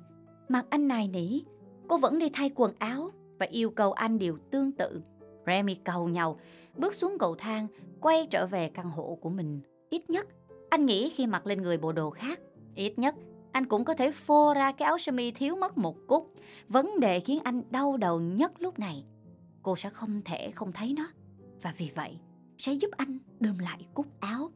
mặc 0.50 0.66
anh 0.70 0.88
nài 0.88 1.08
nỉ, 1.08 1.42
cô 1.88 1.98
vẫn 1.98 2.20
đi 2.20 2.30
thay 2.34 2.52
quần 2.56 2.74
áo 2.80 3.10
và 3.40 3.46
yêu 3.46 3.70
cầu 3.70 3.92
anh 3.92 4.20
điều 4.20 4.38
tương 4.52 4.72
tự. 4.72 5.02
Remy 5.48 5.76
cầu 5.76 6.10
nhau, 6.10 6.40
bước 6.78 6.96
xuống 6.96 7.18
cầu 7.20 7.36
thang, 7.36 7.68
quay 8.02 8.28
trở 8.30 8.48
về 8.48 8.70
căn 8.70 8.90
hộ 8.90 9.18
của 9.22 9.30
mình. 9.30 9.62
Ít 9.90 10.10
nhất, 10.10 10.28
anh 10.70 10.86
nghĩ 10.86 11.10
khi 11.10 11.28
mặc 11.28 11.48
lên 11.48 11.62
người 11.62 11.78
bộ 11.78 11.92
đồ 11.92 12.10
khác, 12.10 12.40
ít 12.76 13.00
nhất 13.00 13.16
anh 13.56 13.66
cũng 13.66 13.86
có 13.86 13.94
thể 13.94 14.12
phô 14.12 14.54
ra 14.54 14.72
cái 14.72 14.86
áo 14.86 14.98
sơ 14.98 15.12
mi 15.12 15.32
thiếu 15.32 15.56
mất 15.56 15.78
một 15.78 15.96
cúc. 16.08 16.34
Vấn 16.68 17.00
đề 17.00 17.20
khiến 17.20 17.40
anh 17.44 17.62
đau 17.70 17.98
đầu 17.98 18.20
nhất 18.20 18.52
lúc 18.60 18.80
này, 18.80 19.06
cô 19.64 19.76
sẽ 19.76 19.90
không 19.90 20.22
thể 20.26 20.52
không 20.52 20.72
thấy 20.72 20.94
nó. 20.98 21.08
Và 21.62 21.74
vì 21.78 21.90
vậy, 21.96 22.18
sẽ 22.58 22.74
giúp 22.74 22.92
anh 22.98 23.20
đơm 23.40 23.58
lại 23.60 23.86
cúc 23.94 24.06
áo. 24.20 24.52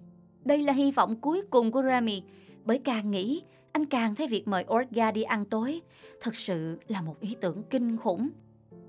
Đây 0.46 0.64
là 0.64 0.74
hy 0.74 0.92
vọng 0.92 1.16
cuối 1.22 1.42
cùng 1.50 1.72
của 1.72 1.84
Remy, 1.84 2.24
bởi 2.66 2.78
càng 2.78 3.12
nghĩ, 3.12 3.42
anh 3.72 3.86
càng 3.86 4.16
thấy 4.16 4.28
việc 4.28 4.48
mời 4.48 4.66
Orga 4.74 5.12
đi 5.12 5.24
ăn 5.24 5.46
tối 5.46 5.82
thật 6.22 6.36
sự 6.36 6.80
là 6.88 7.02
một 7.02 7.20
ý 7.20 7.36
tưởng 7.42 7.64
kinh 7.70 7.98
khủng. 7.98 8.30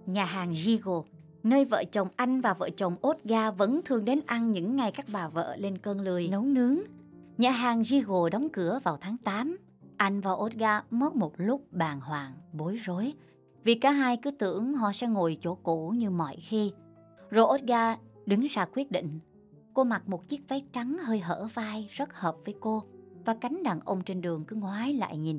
Nhà 0.06 0.24
hàng 0.24 0.54
Gigo, 0.54 1.02
nơi 1.42 1.64
vợ 1.64 1.84
chồng 1.92 2.08
anh 2.16 2.40
và 2.40 2.54
vợ 2.54 2.70
chồng 2.76 2.96
Orga 3.06 3.50
vẫn 3.50 3.80
thường 3.84 4.04
đến 4.04 4.20
ăn 4.26 4.52
những 4.52 4.76
ngày 4.76 4.92
các 4.92 5.06
bà 5.12 5.28
vợ 5.28 5.56
lên 5.56 5.78
cơn 5.78 6.00
lười 6.00 6.28
nấu 6.28 6.42
nướng. 6.42 6.78
Nhà 7.38 7.50
hàng 7.50 7.84
Gigo 7.84 8.28
đóng 8.28 8.48
cửa 8.52 8.80
vào 8.84 8.98
tháng 9.00 9.16
8. 9.16 9.56
Anh 9.96 10.20
và 10.20 10.32
Orga 10.32 10.82
mất 10.90 11.16
một 11.16 11.32
lúc 11.36 11.72
bàng 11.72 12.00
hoàng, 12.00 12.32
bối 12.52 12.76
rối, 12.76 13.12
vì 13.64 13.74
cả 13.74 13.90
hai 13.90 14.16
cứ 14.16 14.30
tưởng 14.30 14.74
họ 14.74 14.92
sẽ 14.92 15.06
ngồi 15.06 15.38
chỗ 15.40 15.54
cũ 15.54 15.90
như 15.96 16.10
mọi 16.10 16.36
khi. 16.36 16.72
Rồi 17.30 17.46
Orga 17.54 17.96
đứng 18.26 18.46
ra 18.46 18.66
quyết 18.74 18.90
định. 18.90 19.20
Cô 19.74 19.84
mặc 19.84 20.08
một 20.08 20.28
chiếc 20.28 20.48
váy 20.48 20.64
trắng 20.72 20.96
hơi 20.98 21.20
hở 21.20 21.48
vai 21.54 21.90
rất 21.92 22.14
hợp 22.14 22.36
với 22.44 22.54
cô 22.60 22.84
và 23.30 23.36
cánh 23.40 23.62
đàn 23.62 23.80
ông 23.80 24.00
trên 24.00 24.20
đường 24.20 24.44
cứ 24.44 24.56
ngoái 24.56 24.92
lại 24.92 25.16
nhìn, 25.16 25.38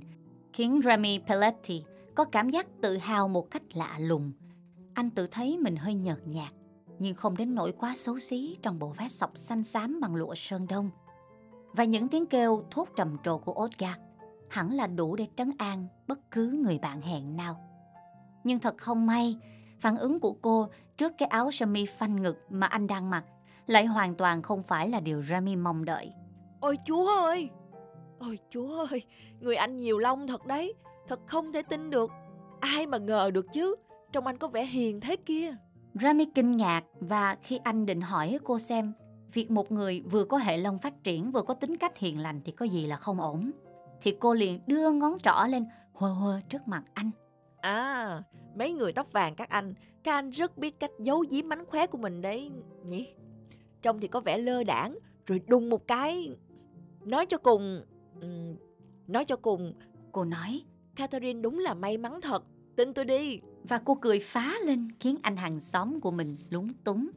khiến 0.53 0.81
Remy 0.83 1.19
Pelletti 1.27 1.83
có 2.15 2.25
cảm 2.25 2.50
giác 2.50 2.67
tự 2.81 2.98
hào 2.98 3.27
một 3.27 3.51
cách 3.51 3.62
lạ 3.74 3.98
lùng. 4.00 4.31
Anh 4.93 5.10
tự 5.10 5.27
thấy 5.27 5.57
mình 5.57 5.75
hơi 5.75 5.93
nhợt 5.93 6.27
nhạt, 6.27 6.53
nhưng 7.00 7.15
không 7.15 7.38
đến 7.38 7.55
nỗi 7.55 7.71
quá 7.71 7.93
xấu 7.95 8.19
xí 8.19 8.57
trong 8.62 8.79
bộ 8.79 8.88
vest 8.98 9.12
sọc 9.12 9.38
xanh 9.38 9.63
xám 9.63 10.01
bằng 10.01 10.15
lụa 10.15 10.36
sơn 10.36 10.67
đông. 10.69 10.89
Và 11.74 11.83
những 11.83 12.07
tiếng 12.07 12.25
kêu 12.25 12.63
thốt 12.71 12.88
trầm 12.95 13.17
trồ 13.24 13.38
của 13.38 13.53
Olga 13.63 13.95
hẳn 14.50 14.74
là 14.74 14.88
đủ 14.88 15.15
để 15.15 15.27
trấn 15.36 15.51
an 15.57 15.88
bất 16.07 16.31
cứ 16.31 16.62
người 16.65 16.79
bạn 16.79 17.01
hẹn 17.01 17.38
nào. 17.38 17.55
Nhưng 18.43 18.60
thật 18.60 18.77
không 18.77 19.05
may, 19.05 19.38
phản 19.79 19.98
ứng 19.98 20.19
của 20.19 20.33
cô 20.41 20.67
trước 20.98 21.13
cái 21.17 21.27
áo 21.27 21.51
sơ 21.51 21.65
mi 21.65 21.86
phanh 21.86 22.21
ngực 22.21 22.38
mà 22.50 22.67
anh 22.67 22.88
đang 22.88 23.10
mặc 23.10 23.24
lại 23.67 23.86
hoàn 23.86 24.15
toàn 24.15 24.41
không 24.41 24.63
phải 24.63 24.89
là 24.89 25.00
điều 25.00 25.24
Remy 25.24 25.55
mong 25.55 25.86
đợi. 25.86 26.13
Ôi 26.60 26.77
chúa 26.86 27.07
ơi! 27.07 27.50
Ôi 28.21 28.39
chúa 28.49 28.85
ơi! 28.91 29.03
Người 29.39 29.55
anh 29.55 29.77
nhiều 29.77 29.97
lông 29.97 30.27
thật 30.27 30.45
đấy. 30.45 30.73
Thật 31.07 31.19
không 31.25 31.53
thể 31.53 31.61
tin 31.61 31.89
được. 31.89 32.11
Ai 32.59 32.87
mà 32.87 32.97
ngờ 32.97 33.31
được 33.33 33.45
chứ. 33.53 33.75
Trông 34.11 34.27
anh 34.27 34.37
có 34.37 34.47
vẻ 34.47 34.65
hiền 34.65 34.99
thế 34.99 35.15
kia. 35.15 35.55
Remy 35.93 36.25
kinh 36.35 36.57
ngạc 36.57 36.83
và 36.99 37.37
khi 37.41 37.59
anh 37.63 37.85
định 37.85 38.01
hỏi 38.01 38.39
cô 38.43 38.59
xem 38.59 38.93
việc 39.33 39.51
một 39.51 39.71
người 39.71 40.01
vừa 40.11 40.25
có 40.25 40.37
hệ 40.37 40.57
lông 40.57 40.79
phát 40.79 41.03
triển 41.03 41.31
vừa 41.31 41.41
có 41.41 41.53
tính 41.53 41.77
cách 41.77 41.97
hiền 41.97 42.19
lành 42.19 42.41
thì 42.45 42.51
có 42.51 42.65
gì 42.65 42.87
là 42.87 42.95
không 42.95 43.21
ổn 43.21 43.51
thì 44.01 44.15
cô 44.19 44.33
liền 44.33 44.59
đưa 44.67 44.91
ngón 44.91 45.19
trỏ 45.19 45.45
lên 45.49 45.65
hơ 45.93 46.07
hơ 46.07 46.41
trước 46.49 46.67
mặt 46.67 46.83
anh. 46.93 47.11
À, 47.61 48.23
mấy 48.55 48.71
người 48.71 48.93
tóc 48.93 49.11
vàng 49.11 49.35
các 49.35 49.50
anh, 49.50 49.74
các 50.03 50.13
anh 50.13 50.29
rất 50.29 50.57
biết 50.57 50.79
cách 50.79 50.91
giấu 51.00 51.24
giếm 51.29 51.50
mánh 51.50 51.65
khóe 51.65 51.87
của 51.87 51.98
mình 51.98 52.22
đấy 52.22 52.51
nhỉ? 52.85 53.13
Trông 53.81 54.00
thì 54.00 54.07
có 54.07 54.19
vẻ 54.19 54.37
lơ 54.37 54.63
đảng, 54.63 54.98
rồi 55.25 55.41
đùng 55.48 55.69
một 55.69 55.87
cái. 55.87 56.29
Nói 57.05 57.25
cho 57.25 57.37
cùng, 57.37 57.81
nói 59.07 59.25
cho 59.25 59.36
cùng, 59.36 59.74
cô 60.12 60.25
nói, 60.25 60.62
Catherine 60.96 61.42
đúng 61.42 61.60
là 61.60 61.74
may 61.74 61.98
mắn 61.98 62.22
thật, 62.22 62.44
tin 62.75 62.94
tôi 62.94 63.05
đi. 63.05 63.40
Và 63.64 63.81
cô 63.86 63.96
cười 63.96 64.20
phá 64.20 64.53
lên 64.66 64.88
khiến 65.00 65.18
anh 65.22 65.38
hàng 65.38 65.60
xóm 65.60 66.00
của 66.00 66.12
mình 66.12 66.38
lúng 66.50 66.74
túng. 66.74 67.10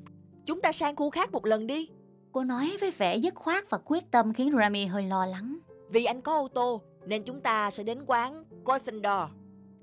Chúng 0.46 0.60
ta 0.60 0.72
sang 0.72 0.96
khu 0.96 1.10
khác 1.10 1.32
một 1.32 1.46
lần 1.46 1.66
đi. 1.66 1.88
Cô 2.32 2.44
nói 2.44 2.76
với 2.80 2.90
vẻ 2.90 3.16
dứt 3.16 3.34
khoát 3.34 3.70
và 3.70 3.78
quyết 3.84 4.10
tâm 4.10 4.32
khiến 4.32 4.52
Remy 4.58 4.86
hơi 4.86 5.02
lo 5.02 5.26
lắng. 5.26 5.58
Vì 5.90 6.04
anh 6.04 6.20
có 6.20 6.38
ô 6.38 6.48
tô 6.48 6.82
nên 7.06 7.22
chúng 7.22 7.40
ta 7.40 7.70
sẽ 7.70 7.82
đến 7.82 8.04
quán 8.06 8.44
Croissant. 8.64 9.30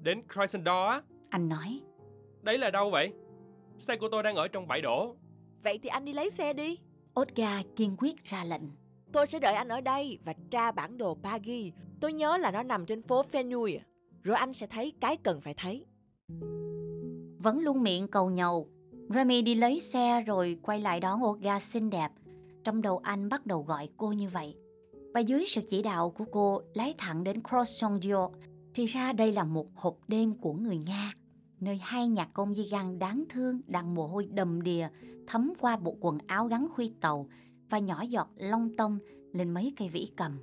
Đến 0.02 0.22
Croissant 0.34 0.66
á? 0.66 1.02
Anh 1.30 1.50
nói. 1.50 1.82
Đấy 2.42 2.58
là 2.58 2.70
đâu 2.70 2.90
vậy? 2.90 3.14
Xe 3.78 3.96
của 3.96 4.10
tôi 4.12 4.24
đang 4.24 4.36
ở 4.36 4.48
trong 4.48 4.68
bãi 4.68 4.82
đổ. 4.82 5.16
Vậy 5.64 5.80
thì 5.84 5.90
anh 5.90 6.06
đi 6.06 6.14
lấy 6.14 6.30
xe 6.30 6.54
đi. 6.54 6.78
Oscar 7.20 7.66
kiên 7.76 7.96
quyết 7.98 8.24
ra 8.24 8.44
lệnh. 8.44 8.64
Tôi 9.12 9.28
sẽ 9.28 9.39
đợi 9.39 9.54
anh 9.54 9.67
ở 9.67 9.82
đây 9.82 10.19
và 10.26 10.34
tra 10.50 10.71
bản 10.71 10.97
đồ 10.97 11.17
Pagi. 11.24 11.71
Tôi 12.00 12.13
nhớ 12.13 12.38
là 12.38 12.52
nó 12.52 12.63
nằm 12.63 12.86
trên 12.86 13.02
phố 13.02 13.24
Fenouil. 13.32 13.80
Rồi 14.24 14.38
anh 14.38 14.54
sẽ 14.54 14.67
thấy 14.67 14.93
cái 15.00 15.17
cần 15.17 15.41
phải 15.41 15.54
thấy. 15.54 15.86
Vẫn 17.38 17.60
luôn 17.60 17.84
miệng 17.84 18.08
cầu 18.08 18.30
nhầu, 18.30 18.67
Remy 19.10 19.41
đi 19.41 19.56
lấy 19.56 19.80
xe 19.80 20.21
rồi 20.21 20.58
quay 20.62 20.80
lại 20.80 21.00
đón 21.00 21.24
Olga 21.24 21.60
xinh 21.60 21.89
đẹp. 21.89 22.12
Trong 22.63 22.82
đầu 22.82 22.97
anh 22.97 23.30
bắt 23.30 23.45
đầu 23.45 23.62
gọi 23.63 23.89
cô 23.97 24.12
như 24.12 24.28
vậy. 24.30 24.56
Và 25.13 25.19
dưới 25.19 25.45
sự 25.47 25.62
chỉ 25.69 25.84
đạo 25.84 26.10
của 26.10 26.26
cô 26.32 26.62
lái 26.74 26.93
thẳng 26.97 27.24
đến 27.24 27.41
Croissant 27.50 28.02
d'Or. 28.02 28.32
Thì 28.74 28.86
ra 28.86 29.13
đây 29.13 29.32
là 29.32 29.43
một 29.43 29.67
hộp 29.76 29.97
đêm 30.08 30.34
của 30.34 30.54
người 30.54 30.78
Nga 30.78 31.13
nơi 31.62 31.80
hai 31.84 32.08
nhạc 32.08 32.30
công 32.34 32.54
di 32.54 32.63
găng 32.63 33.00
đáng 33.00 33.24
thương 33.30 33.62
đang 33.67 33.95
mồ 33.95 34.08
hôi 34.08 34.28
đầm 34.32 34.62
đìa 34.62 34.88
thấm 35.28 35.54
qua 35.60 35.78
bộ 35.78 35.97
quần 36.02 36.17
áo 36.28 36.47
gắn 36.47 36.67
khuy 36.76 36.93
tàu 37.02 37.30
và 37.72 37.80
nhỏ 37.80 38.04
giọt 38.10 38.30
long 38.36 38.74
tông 38.74 39.00
lên 39.34 39.52
mấy 39.52 39.74
cây 39.78 39.90
vĩ 39.90 40.08
cầm. 40.16 40.40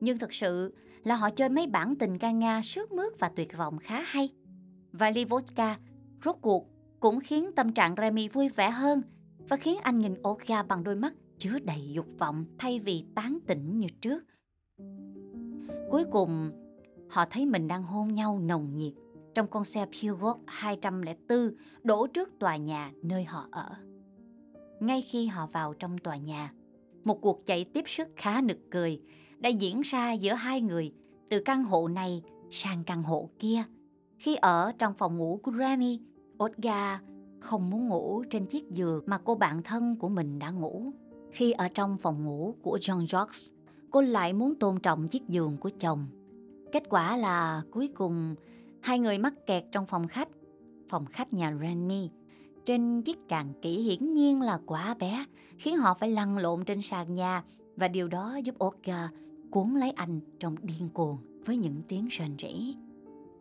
Nhưng 0.00 0.18
thực 0.18 0.34
sự 0.34 0.74
là 1.04 1.14
họ 1.14 1.30
chơi 1.30 1.48
mấy 1.48 1.66
bản 1.66 1.96
tình 1.96 2.18
ca 2.18 2.30
Nga 2.30 2.60
sướt 2.64 2.92
mướt 2.92 3.18
và 3.18 3.28
tuyệt 3.28 3.56
vọng 3.56 3.78
khá 3.78 4.00
hay. 4.00 4.28
Và 4.92 5.10
Livoska 5.10 5.78
rốt 6.24 6.36
cuộc 6.40 6.66
cũng 7.00 7.20
khiến 7.20 7.50
tâm 7.56 7.72
trạng 7.72 7.94
Remy 7.98 8.28
vui 8.28 8.48
vẻ 8.48 8.70
hơn 8.70 9.02
và 9.48 9.56
khiến 9.56 9.78
anh 9.82 9.98
nhìn 9.98 10.14
Olga 10.28 10.62
bằng 10.62 10.84
đôi 10.84 10.96
mắt 10.96 11.14
chứa 11.38 11.58
đầy 11.58 11.92
dục 11.92 12.06
vọng 12.18 12.44
thay 12.58 12.80
vì 12.80 13.04
tán 13.14 13.38
tỉnh 13.46 13.78
như 13.78 13.88
trước. 14.00 14.24
Cuối 15.90 16.04
cùng, 16.10 16.50
họ 17.10 17.24
thấy 17.30 17.46
mình 17.46 17.68
đang 17.68 17.82
hôn 17.82 18.14
nhau 18.14 18.38
nồng 18.38 18.74
nhiệt 18.74 18.92
trong 19.34 19.46
con 19.46 19.64
xe 19.64 19.86
Peugeot 19.86 20.36
204 20.46 21.54
đổ 21.82 22.06
trước 22.06 22.38
tòa 22.38 22.56
nhà 22.56 22.92
nơi 23.02 23.24
họ 23.24 23.48
ở. 23.50 23.91
Ngay 24.82 25.02
khi 25.02 25.26
họ 25.26 25.46
vào 25.46 25.74
trong 25.74 25.98
tòa 25.98 26.16
nhà, 26.16 26.52
một 27.04 27.20
cuộc 27.20 27.46
chạy 27.46 27.64
tiếp 27.64 27.84
sức 27.86 28.08
khá 28.16 28.40
nực 28.44 28.58
cười 28.70 29.00
đã 29.38 29.48
diễn 29.48 29.80
ra 29.80 30.12
giữa 30.12 30.32
hai 30.32 30.60
người 30.60 30.92
từ 31.30 31.42
căn 31.44 31.64
hộ 31.64 31.88
này 31.88 32.22
sang 32.50 32.84
căn 32.84 33.02
hộ 33.02 33.28
kia. 33.38 33.62
Khi 34.18 34.36
ở 34.36 34.72
trong 34.78 34.94
phòng 34.94 35.18
ngủ 35.18 35.40
của 35.42 35.52
Remy, 35.52 36.00
Olga 36.44 37.00
không 37.40 37.70
muốn 37.70 37.88
ngủ 37.88 38.24
trên 38.30 38.46
chiếc 38.46 38.70
giường 38.70 39.02
mà 39.06 39.18
cô 39.18 39.34
bạn 39.34 39.62
thân 39.62 39.96
của 39.96 40.08
mình 40.08 40.38
đã 40.38 40.50
ngủ. 40.50 40.92
Khi 41.32 41.52
ở 41.52 41.68
trong 41.68 41.98
phòng 41.98 42.24
ngủ 42.24 42.54
của 42.62 42.78
John 42.80 42.98
George, 42.98 43.56
cô 43.90 44.00
lại 44.00 44.32
muốn 44.32 44.54
tôn 44.54 44.80
trọng 44.80 45.08
chiếc 45.08 45.28
giường 45.28 45.56
của 45.56 45.70
chồng. 45.78 46.06
Kết 46.72 46.82
quả 46.88 47.16
là 47.16 47.62
cuối 47.70 47.88
cùng 47.94 48.34
Hai 48.82 48.98
người 48.98 49.18
mắc 49.18 49.34
kẹt 49.46 49.64
trong 49.72 49.86
phòng 49.86 50.08
khách, 50.08 50.28
phòng 50.88 51.06
khách 51.06 51.32
nhà 51.32 51.56
Remy. 51.60 52.10
Trên 52.66 53.02
chiếc 53.02 53.28
tràn 53.28 53.52
kỹ 53.62 53.82
hiển 53.82 54.10
nhiên 54.10 54.40
là 54.40 54.58
quá 54.66 54.94
bé, 54.98 55.24
khiến 55.58 55.76
họ 55.76 55.94
phải 55.94 56.10
lăn 56.10 56.38
lộn 56.38 56.64
trên 56.64 56.82
sàn 56.82 57.14
nhà 57.14 57.42
và 57.76 57.88
điều 57.88 58.08
đó 58.08 58.36
giúp 58.44 58.54
Olga 58.64 59.08
cuốn 59.50 59.74
lấy 59.74 59.90
anh 59.90 60.20
trong 60.38 60.56
điên 60.62 60.88
cuồng 60.94 61.18
với 61.44 61.56
những 61.56 61.82
tiếng 61.88 62.08
rền 62.18 62.36
rỉ. 62.38 62.74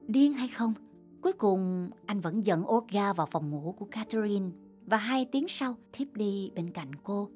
Điên 0.07 0.33
hay 0.33 0.47
không? 0.47 0.73
Cuối 1.21 1.33
cùng 1.33 1.89
anh 2.05 2.21
vẫn 2.21 2.45
dẫn 2.45 2.63
Olga 2.69 3.13
vào 3.13 3.27
phòng 3.31 3.49
ngủ 3.49 3.75
của 3.79 3.85
Catherine 3.85 4.49
và 4.85 4.97
hai 4.97 5.25
tiếng 5.25 5.45
sau 5.47 5.75
thiếp 5.93 6.13
đi 6.13 6.51
bên 6.55 6.71
cạnh 6.71 6.91
cô. 7.03 7.29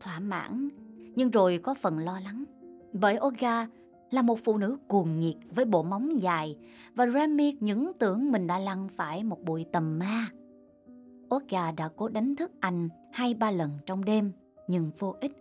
Thỏa 0.00 0.20
mãn, 0.20 0.68
nhưng 1.16 1.30
rồi 1.30 1.58
có 1.58 1.74
phần 1.74 1.98
lo 1.98 2.20
lắng. 2.20 2.44
Bởi 2.92 3.18
Olga 3.20 3.66
là 4.10 4.22
một 4.22 4.38
phụ 4.44 4.58
nữ 4.58 4.78
cuồng 4.88 5.20
nhiệt 5.20 5.36
với 5.54 5.64
bộ 5.64 5.82
móng 5.82 6.22
dài 6.22 6.56
và 6.94 7.06
Remy 7.06 7.56
những 7.60 7.92
tưởng 7.98 8.32
mình 8.32 8.46
đã 8.46 8.58
lăn 8.58 8.88
phải 8.96 9.24
một 9.24 9.44
bụi 9.44 9.66
tầm 9.72 9.98
ma. 9.98 10.26
Olga 11.36 11.72
đã 11.72 11.88
cố 11.96 12.08
đánh 12.08 12.36
thức 12.36 12.52
anh 12.60 12.88
hai 13.12 13.34
ba 13.34 13.50
lần 13.50 13.70
trong 13.86 14.04
đêm 14.04 14.32
nhưng 14.68 14.90
vô 14.98 15.14
ích. 15.20 15.32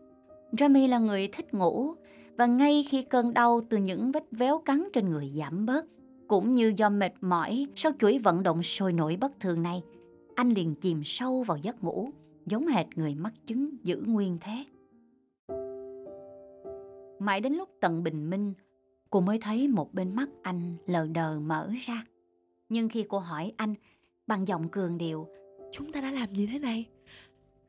Jamie 0.52 0.90
là 0.90 0.98
người 1.00 1.28
thích 1.28 1.54
ngủ 1.54 1.94
và 2.38 2.46
ngay 2.46 2.86
khi 2.90 3.04
cơn 3.04 3.34
đau 3.34 3.62
từ 3.70 3.78
những 3.78 4.12
vết 4.12 4.24
véo 4.32 4.60
cắn 4.60 4.88
trên 4.94 5.10
người 5.10 5.32
giảm 5.36 5.66
bớt 5.66 5.86
cũng 6.28 6.54
như 6.54 6.74
do 6.78 6.90
mệt 6.90 7.14
mỏi 7.22 7.68
sau 7.76 7.92
chuỗi 8.00 8.18
vận 8.18 8.44
động 8.44 8.64
sôi 8.64 8.94
nổi 8.94 9.18
bất 9.22 9.40
thường 9.40 9.64
này, 9.64 9.84
anh 10.36 10.50
liền 10.50 10.76
chìm 10.76 11.02
sâu 11.06 11.44
vào 11.44 11.58
giấc 11.58 11.84
ngủ 11.84 12.10
giống 12.46 12.68
hệt 12.68 12.86
người 12.96 13.16
mắc 13.16 13.34
chứng 13.46 13.70
giữ 13.84 14.04
nguyên 14.06 14.38
thế. 14.42 14.64
Mãi 17.20 17.42
đến 17.42 17.54
lúc 17.54 17.70
tận 17.80 18.04
bình 18.04 18.30
minh, 18.30 18.54
cô 19.10 19.22
mới 19.22 19.40
thấy 19.42 19.68
một 19.68 19.94
bên 19.94 20.16
mắt 20.16 20.30
anh 20.42 20.76
lờ 20.86 21.08
đờ 21.08 21.40
mở 21.40 21.70
ra. 21.82 22.06
Nhưng 22.70 22.90
khi 22.90 23.06
cô 23.10 23.18
hỏi 23.18 23.54
anh 23.58 23.74
bằng 24.28 24.48
giọng 24.48 24.70
cường 24.70 24.98
điệu, 24.98 25.28
Chúng 25.74 25.92
ta 25.92 26.02
đã 26.02 26.12
làm 26.12 26.30
gì 26.30 26.48
thế 26.48 26.60
này? 26.60 26.90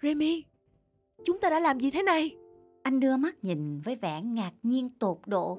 Remy, 0.03 0.45
chúng 1.25 1.41
ta 1.41 1.51
đã 1.51 1.61
làm 1.61 1.81
gì 1.81 1.91
thế 1.91 2.03
này? 2.03 2.37
anh 2.85 3.01
đưa 3.01 3.17
mắt 3.17 3.45
nhìn 3.45 3.81
với 3.81 3.97
vẻ 3.97 4.23
ngạc 4.23 4.53
nhiên 4.63 4.91
tột 4.99 5.19
độ. 5.27 5.59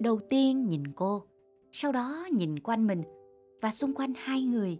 Đầu 0.00 0.20
tiên 0.30 0.68
nhìn 0.68 0.82
cô, 0.92 1.22
sau 1.72 1.92
đó 1.92 2.26
nhìn 2.32 2.58
quanh 2.58 2.86
mình 2.86 3.02
và 3.62 3.70
xung 3.70 3.94
quanh 3.94 4.12
hai 4.16 4.42
người. 4.42 4.78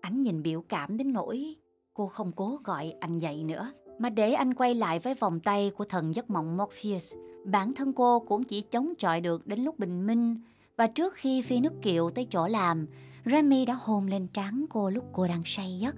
Anh 0.00 0.20
nhìn 0.20 0.42
biểu 0.42 0.60
cảm 0.68 0.96
đến 0.96 1.12
nỗi 1.12 1.54
cô 1.94 2.06
không 2.06 2.32
cố 2.32 2.58
gọi 2.64 2.94
anh 3.00 3.18
dậy 3.18 3.44
nữa 3.44 3.72
mà 3.98 4.10
để 4.10 4.32
anh 4.32 4.54
quay 4.54 4.74
lại 4.74 4.98
với 4.98 5.14
vòng 5.14 5.40
tay 5.40 5.70
của 5.76 5.84
thần 5.84 6.14
giấc 6.14 6.30
mộng 6.30 6.56
Morpheus. 6.56 7.14
Bản 7.44 7.74
thân 7.74 7.92
cô 7.92 8.20
cũng 8.20 8.44
chỉ 8.44 8.62
chống 8.62 8.94
chọi 8.98 9.20
được 9.20 9.46
đến 9.46 9.60
lúc 9.60 9.78
bình 9.78 10.06
minh 10.06 10.40
và 10.76 10.86
trước 10.86 11.14
khi 11.14 11.42
phi 11.42 11.60
nước 11.60 11.72
kiệu 11.82 12.10
tới 12.10 12.26
chỗ 12.30 12.48
làm, 12.48 12.86
Remy 13.24 13.66
đã 13.66 13.74
hôn 13.80 14.06
lên 14.06 14.28
trán 14.28 14.64
cô 14.70 14.90
lúc 14.90 15.04
cô 15.12 15.28
đang 15.28 15.42
say 15.44 15.78
giấc. 15.80 15.96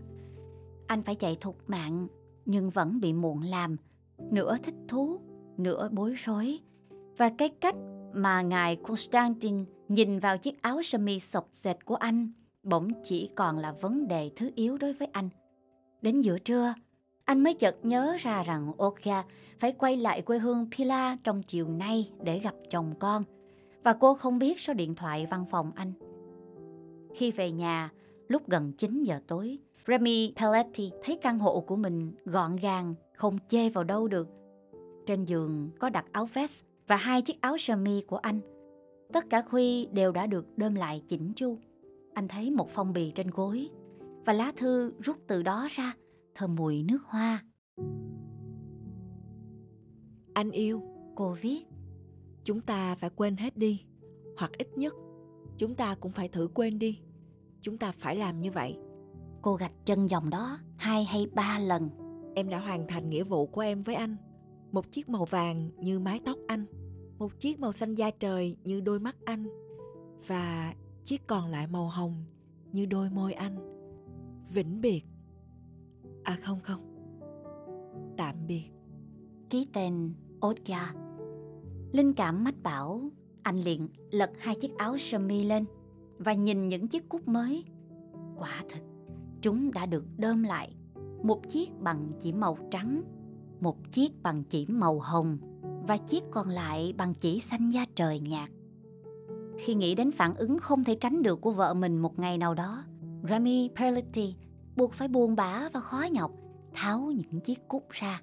Anh 0.89 1.03
phải 1.03 1.15
chạy 1.15 1.37
thục 1.41 1.71
mạng 1.71 2.07
nhưng 2.45 2.71
vẫn 2.71 3.01
bị 3.01 3.13
muộn 3.13 3.43
làm, 3.43 3.77
nửa 4.31 4.57
thích 4.59 4.75
thú, 4.89 5.21
nửa 5.57 5.89
bối 5.93 6.15
rối. 6.17 6.59
Và 7.17 7.31
cái 7.39 7.49
cách 7.49 7.75
mà 8.15 8.43
ngài 8.43 8.77
Constantine 8.77 9.65
nhìn 9.89 10.19
vào 10.19 10.39
chiếc 10.39 10.63
áo 10.63 10.83
sơ 10.83 10.99
mi 10.99 11.21
sọc 11.21 11.49
dệt 11.53 11.85
của 11.85 11.95
anh 11.95 12.33
bỗng 12.63 12.93
chỉ 13.03 13.31
còn 13.35 13.57
là 13.57 13.73
vấn 13.73 14.09
đề 14.09 14.31
thứ 14.37 14.51
yếu 14.55 14.79
đối 14.79 14.93
với 14.93 15.09
anh. 15.13 15.29
Đến 16.03 16.21
giữa 16.21 16.39
trưa, 16.39 16.75
anh 17.25 17.43
mới 17.43 17.55
chợt 17.55 17.77
nhớ 17.83 18.17
ra 18.21 18.43
rằng 18.43 18.73
Olga 18.83 19.23
phải 19.59 19.73
quay 19.73 19.97
lại 19.97 20.23
quê 20.23 20.39
hương 20.39 20.67
Pila 20.77 21.17
trong 21.25 21.43
chiều 21.43 21.69
nay 21.69 22.11
để 22.23 22.39
gặp 22.39 22.55
chồng 22.71 22.95
con. 22.99 23.25
Và 23.85 23.93
cô 23.93 24.15
không 24.15 24.39
biết 24.39 24.61
số 24.61 24.75
điện 24.75 24.95
thoại 24.95 25.27
văn 25.31 25.45
phòng 25.51 25.73
anh. 25.75 25.93
Khi 27.15 27.31
về 27.31 27.53
nhà, 27.53 27.91
lúc 28.29 28.49
gần 28.49 28.73
9 28.73 29.03
giờ 29.03 29.21
tối, 29.27 29.59
Remy 29.89 30.33
Pelletti 30.37 30.91
thấy 31.03 31.19
căn 31.23 31.39
hộ 31.39 31.61
của 31.61 31.77
mình 31.77 32.13
gọn 32.25 32.57
gàng, 32.57 32.95
không 33.15 33.39
chê 33.49 33.71
vào 33.71 33.85
đâu 33.85 34.09
được. 34.09 34.29
Trên 35.07 35.25
giường 35.25 35.71
có 35.79 35.91
đặt 35.91 36.13
áo 36.13 36.27
vest 36.35 36.65
và 36.87 36.97
hai 36.97 37.23
chiếc 37.23 37.41
áo 37.41 37.59
sơ 37.59 37.77
mi 37.77 38.03
của 38.03 38.17
anh. 38.17 38.41
Tất 39.13 39.25
cả 39.31 39.43
khuy 39.43 39.87
đều 39.87 40.13
đã 40.13 40.27
được 40.27 40.47
đơm 40.57 40.75
lại 40.75 41.03
chỉnh 41.09 41.33
chu. 41.37 41.59
Anh 42.15 42.29
thấy 42.29 42.51
một 42.51 42.69
phong 42.71 42.93
bì 42.93 43.11
trên 43.11 43.31
gối 43.31 43.69
và 44.27 44.33
lá 44.33 44.53
thư 44.57 44.93
rút 44.99 45.17
từ 45.27 45.43
đó 45.43 45.69
ra, 45.71 45.93
thơm 46.35 46.57
mùi 46.57 46.83
nước 46.83 47.03
hoa. 47.05 47.43
Anh 50.35 50.51
yêu, 50.51 50.83
Cô 51.15 51.37
viết, 51.41 51.65
chúng 52.45 52.61
ta 52.61 52.95
phải 52.95 53.11
quên 53.11 53.37
hết 53.37 53.57
đi. 53.57 53.85
Hoặc 54.37 54.53
ít 54.59 54.69
nhất, 54.77 54.95
chúng 55.57 55.75
ta 55.75 55.95
cũng 56.01 56.13
phải 56.13 56.29
thử 56.29 56.49
quên 56.55 56.79
đi. 56.79 57.01
Chúng 57.61 57.79
ta 57.79 57.93
phải 57.93 58.17
làm 58.17 58.41
như 58.41 58.51
vậy. 58.51 58.77
Cô 59.43 59.55
gạch 59.55 59.73
chân 59.85 60.11
dòng 60.11 60.31
đó 60.31 60.59
hai 60.77 61.05
hay 61.05 61.27
ba 61.35 61.59
lần. 61.59 61.91
Em 62.35 62.49
đã 62.49 62.59
hoàn 62.59 62.87
thành 62.89 63.11
nghĩa 63.11 63.25
vụ 63.25 63.47
của 63.47 63.61
em 63.61 63.83
với 63.83 63.95
anh. 63.95 64.17
Một 64.73 64.91
chiếc 64.91 65.09
màu 65.09 65.25
vàng 65.25 65.71
như 65.77 65.99
mái 65.99 66.21
tóc 66.25 66.39
anh. 66.47 66.67
Một 67.19 67.41
chiếc 67.41 67.61
màu 67.61 67.73
xanh 67.73 67.95
da 67.95 68.11
trời 68.11 68.57
như 68.65 68.81
đôi 68.81 69.01
mắt 69.01 69.17
anh. 69.25 69.47
Và 70.27 70.75
chiếc 71.05 71.27
còn 71.27 71.51
lại 71.51 71.67
màu 71.67 71.89
hồng 71.89 72.25
như 72.73 72.87
đôi 72.87 73.11
môi 73.11 73.33
anh. 73.33 73.57
Vĩnh 74.53 74.81
biệt. 74.81 75.03
À 76.23 76.39
không 76.43 76.61
không. 76.63 76.81
Tạm 78.17 78.47
biệt. 78.47 78.65
Ký 79.51 79.69
tên 79.73 80.15
Olga. 80.47 80.93
Linh 81.93 82.13
cảm 82.13 82.45
mách 82.45 82.63
bảo, 82.63 83.11
anh 83.43 83.59
liền 83.59 83.89
lật 84.11 84.31
hai 84.39 84.55
chiếc 84.61 84.77
áo 84.77 84.99
sơ 84.99 85.19
mi 85.19 85.45
lên 85.45 85.65
và 86.19 86.33
nhìn 86.33 86.69
những 86.69 86.89
chiếc 86.89 87.09
cúc 87.09 87.29
mới. 87.29 87.65
Quả 88.37 88.63
thực, 88.71 88.83
chúng 89.43 89.73
đã 89.73 89.87
được 89.87 90.05
đơm 90.17 90.43
lại. 90.43 90.75
Một 91.23 91.49
chiếc 91.49 91.81
bằng 91.81 92.13
chỉ 92.21 92.33
màu 92.33 92.59
trắng, 92.71 93.03
một 93.61 93.93
chiếc 93.93 94.23
bằng 94.23 94.45
chỉ 94.45 94.67
màu 94.67 94.99
hồng 95.01 95.39
và 95.89 95.97
chiếc 95.97 96.25
còn 96.31 96.49
lại 96.49 96.95
bằng 96.97 97.15
chỉ 97.15 97.41
xanh 97.41 97.71
da 97.71 97.85
trời 97.95 98.21
nhạt. 98.21 98.49
Khi 99.59 99.75
nghĩ 99.75 99.95
đến 99.95 100.13
phản 100.13 100.35
ứng 100.35 100.59
không 100.59 100.85
thể 100.85 100.95
tránh 100.95 101.23
được 101.23 101.41
của 101.41 101.53
vợ 101.53 101.75
mình 101.75 101.99
một 101.99 102.19
ngày 102.19 102.39
nào 102.39 102.55
đó, 102.55 102.85
Remy 103.29 103.71
Perletti 103.77 104.35
buộc 104.77 104.93
phải 104.93 105.09
buồn 105.09 105.37
bã 105.37 105.69
và 105.73 105.81
khó 105.81 106.07
nhọc 106.13 106.33
tháo 106.75 107.01
những 107.01 107.41
chiếc 107.41 107.69
cúc 107.69 107.87
ra. 107.91 108.23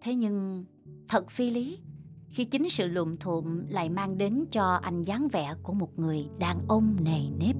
Thế 0.00 0.14
nhưng 0.14 0.64
thật 1.08 1.30
phi 1.30 1.50
lý 1.50 1.78
khi 2.28 2.44
chính 2.44 2.68
sự 2.70 2.86
lụm 2.86 3.16
thụm 3.16 3.66
lại 3.68 3.90
mang 3.90 4.18
đến 4.18 4.44
cho 4.50 4.64
anh 4.82 5.02
dáng 5.02 5.28
vẻ 5.28 5.54
của 5.62 5.72
một 5.72 5.98
người 5.98 6.28
đàn 6.38 6.56
ông 6.68 6.96
nề 7.04 7.20
nếp 7.38 7.56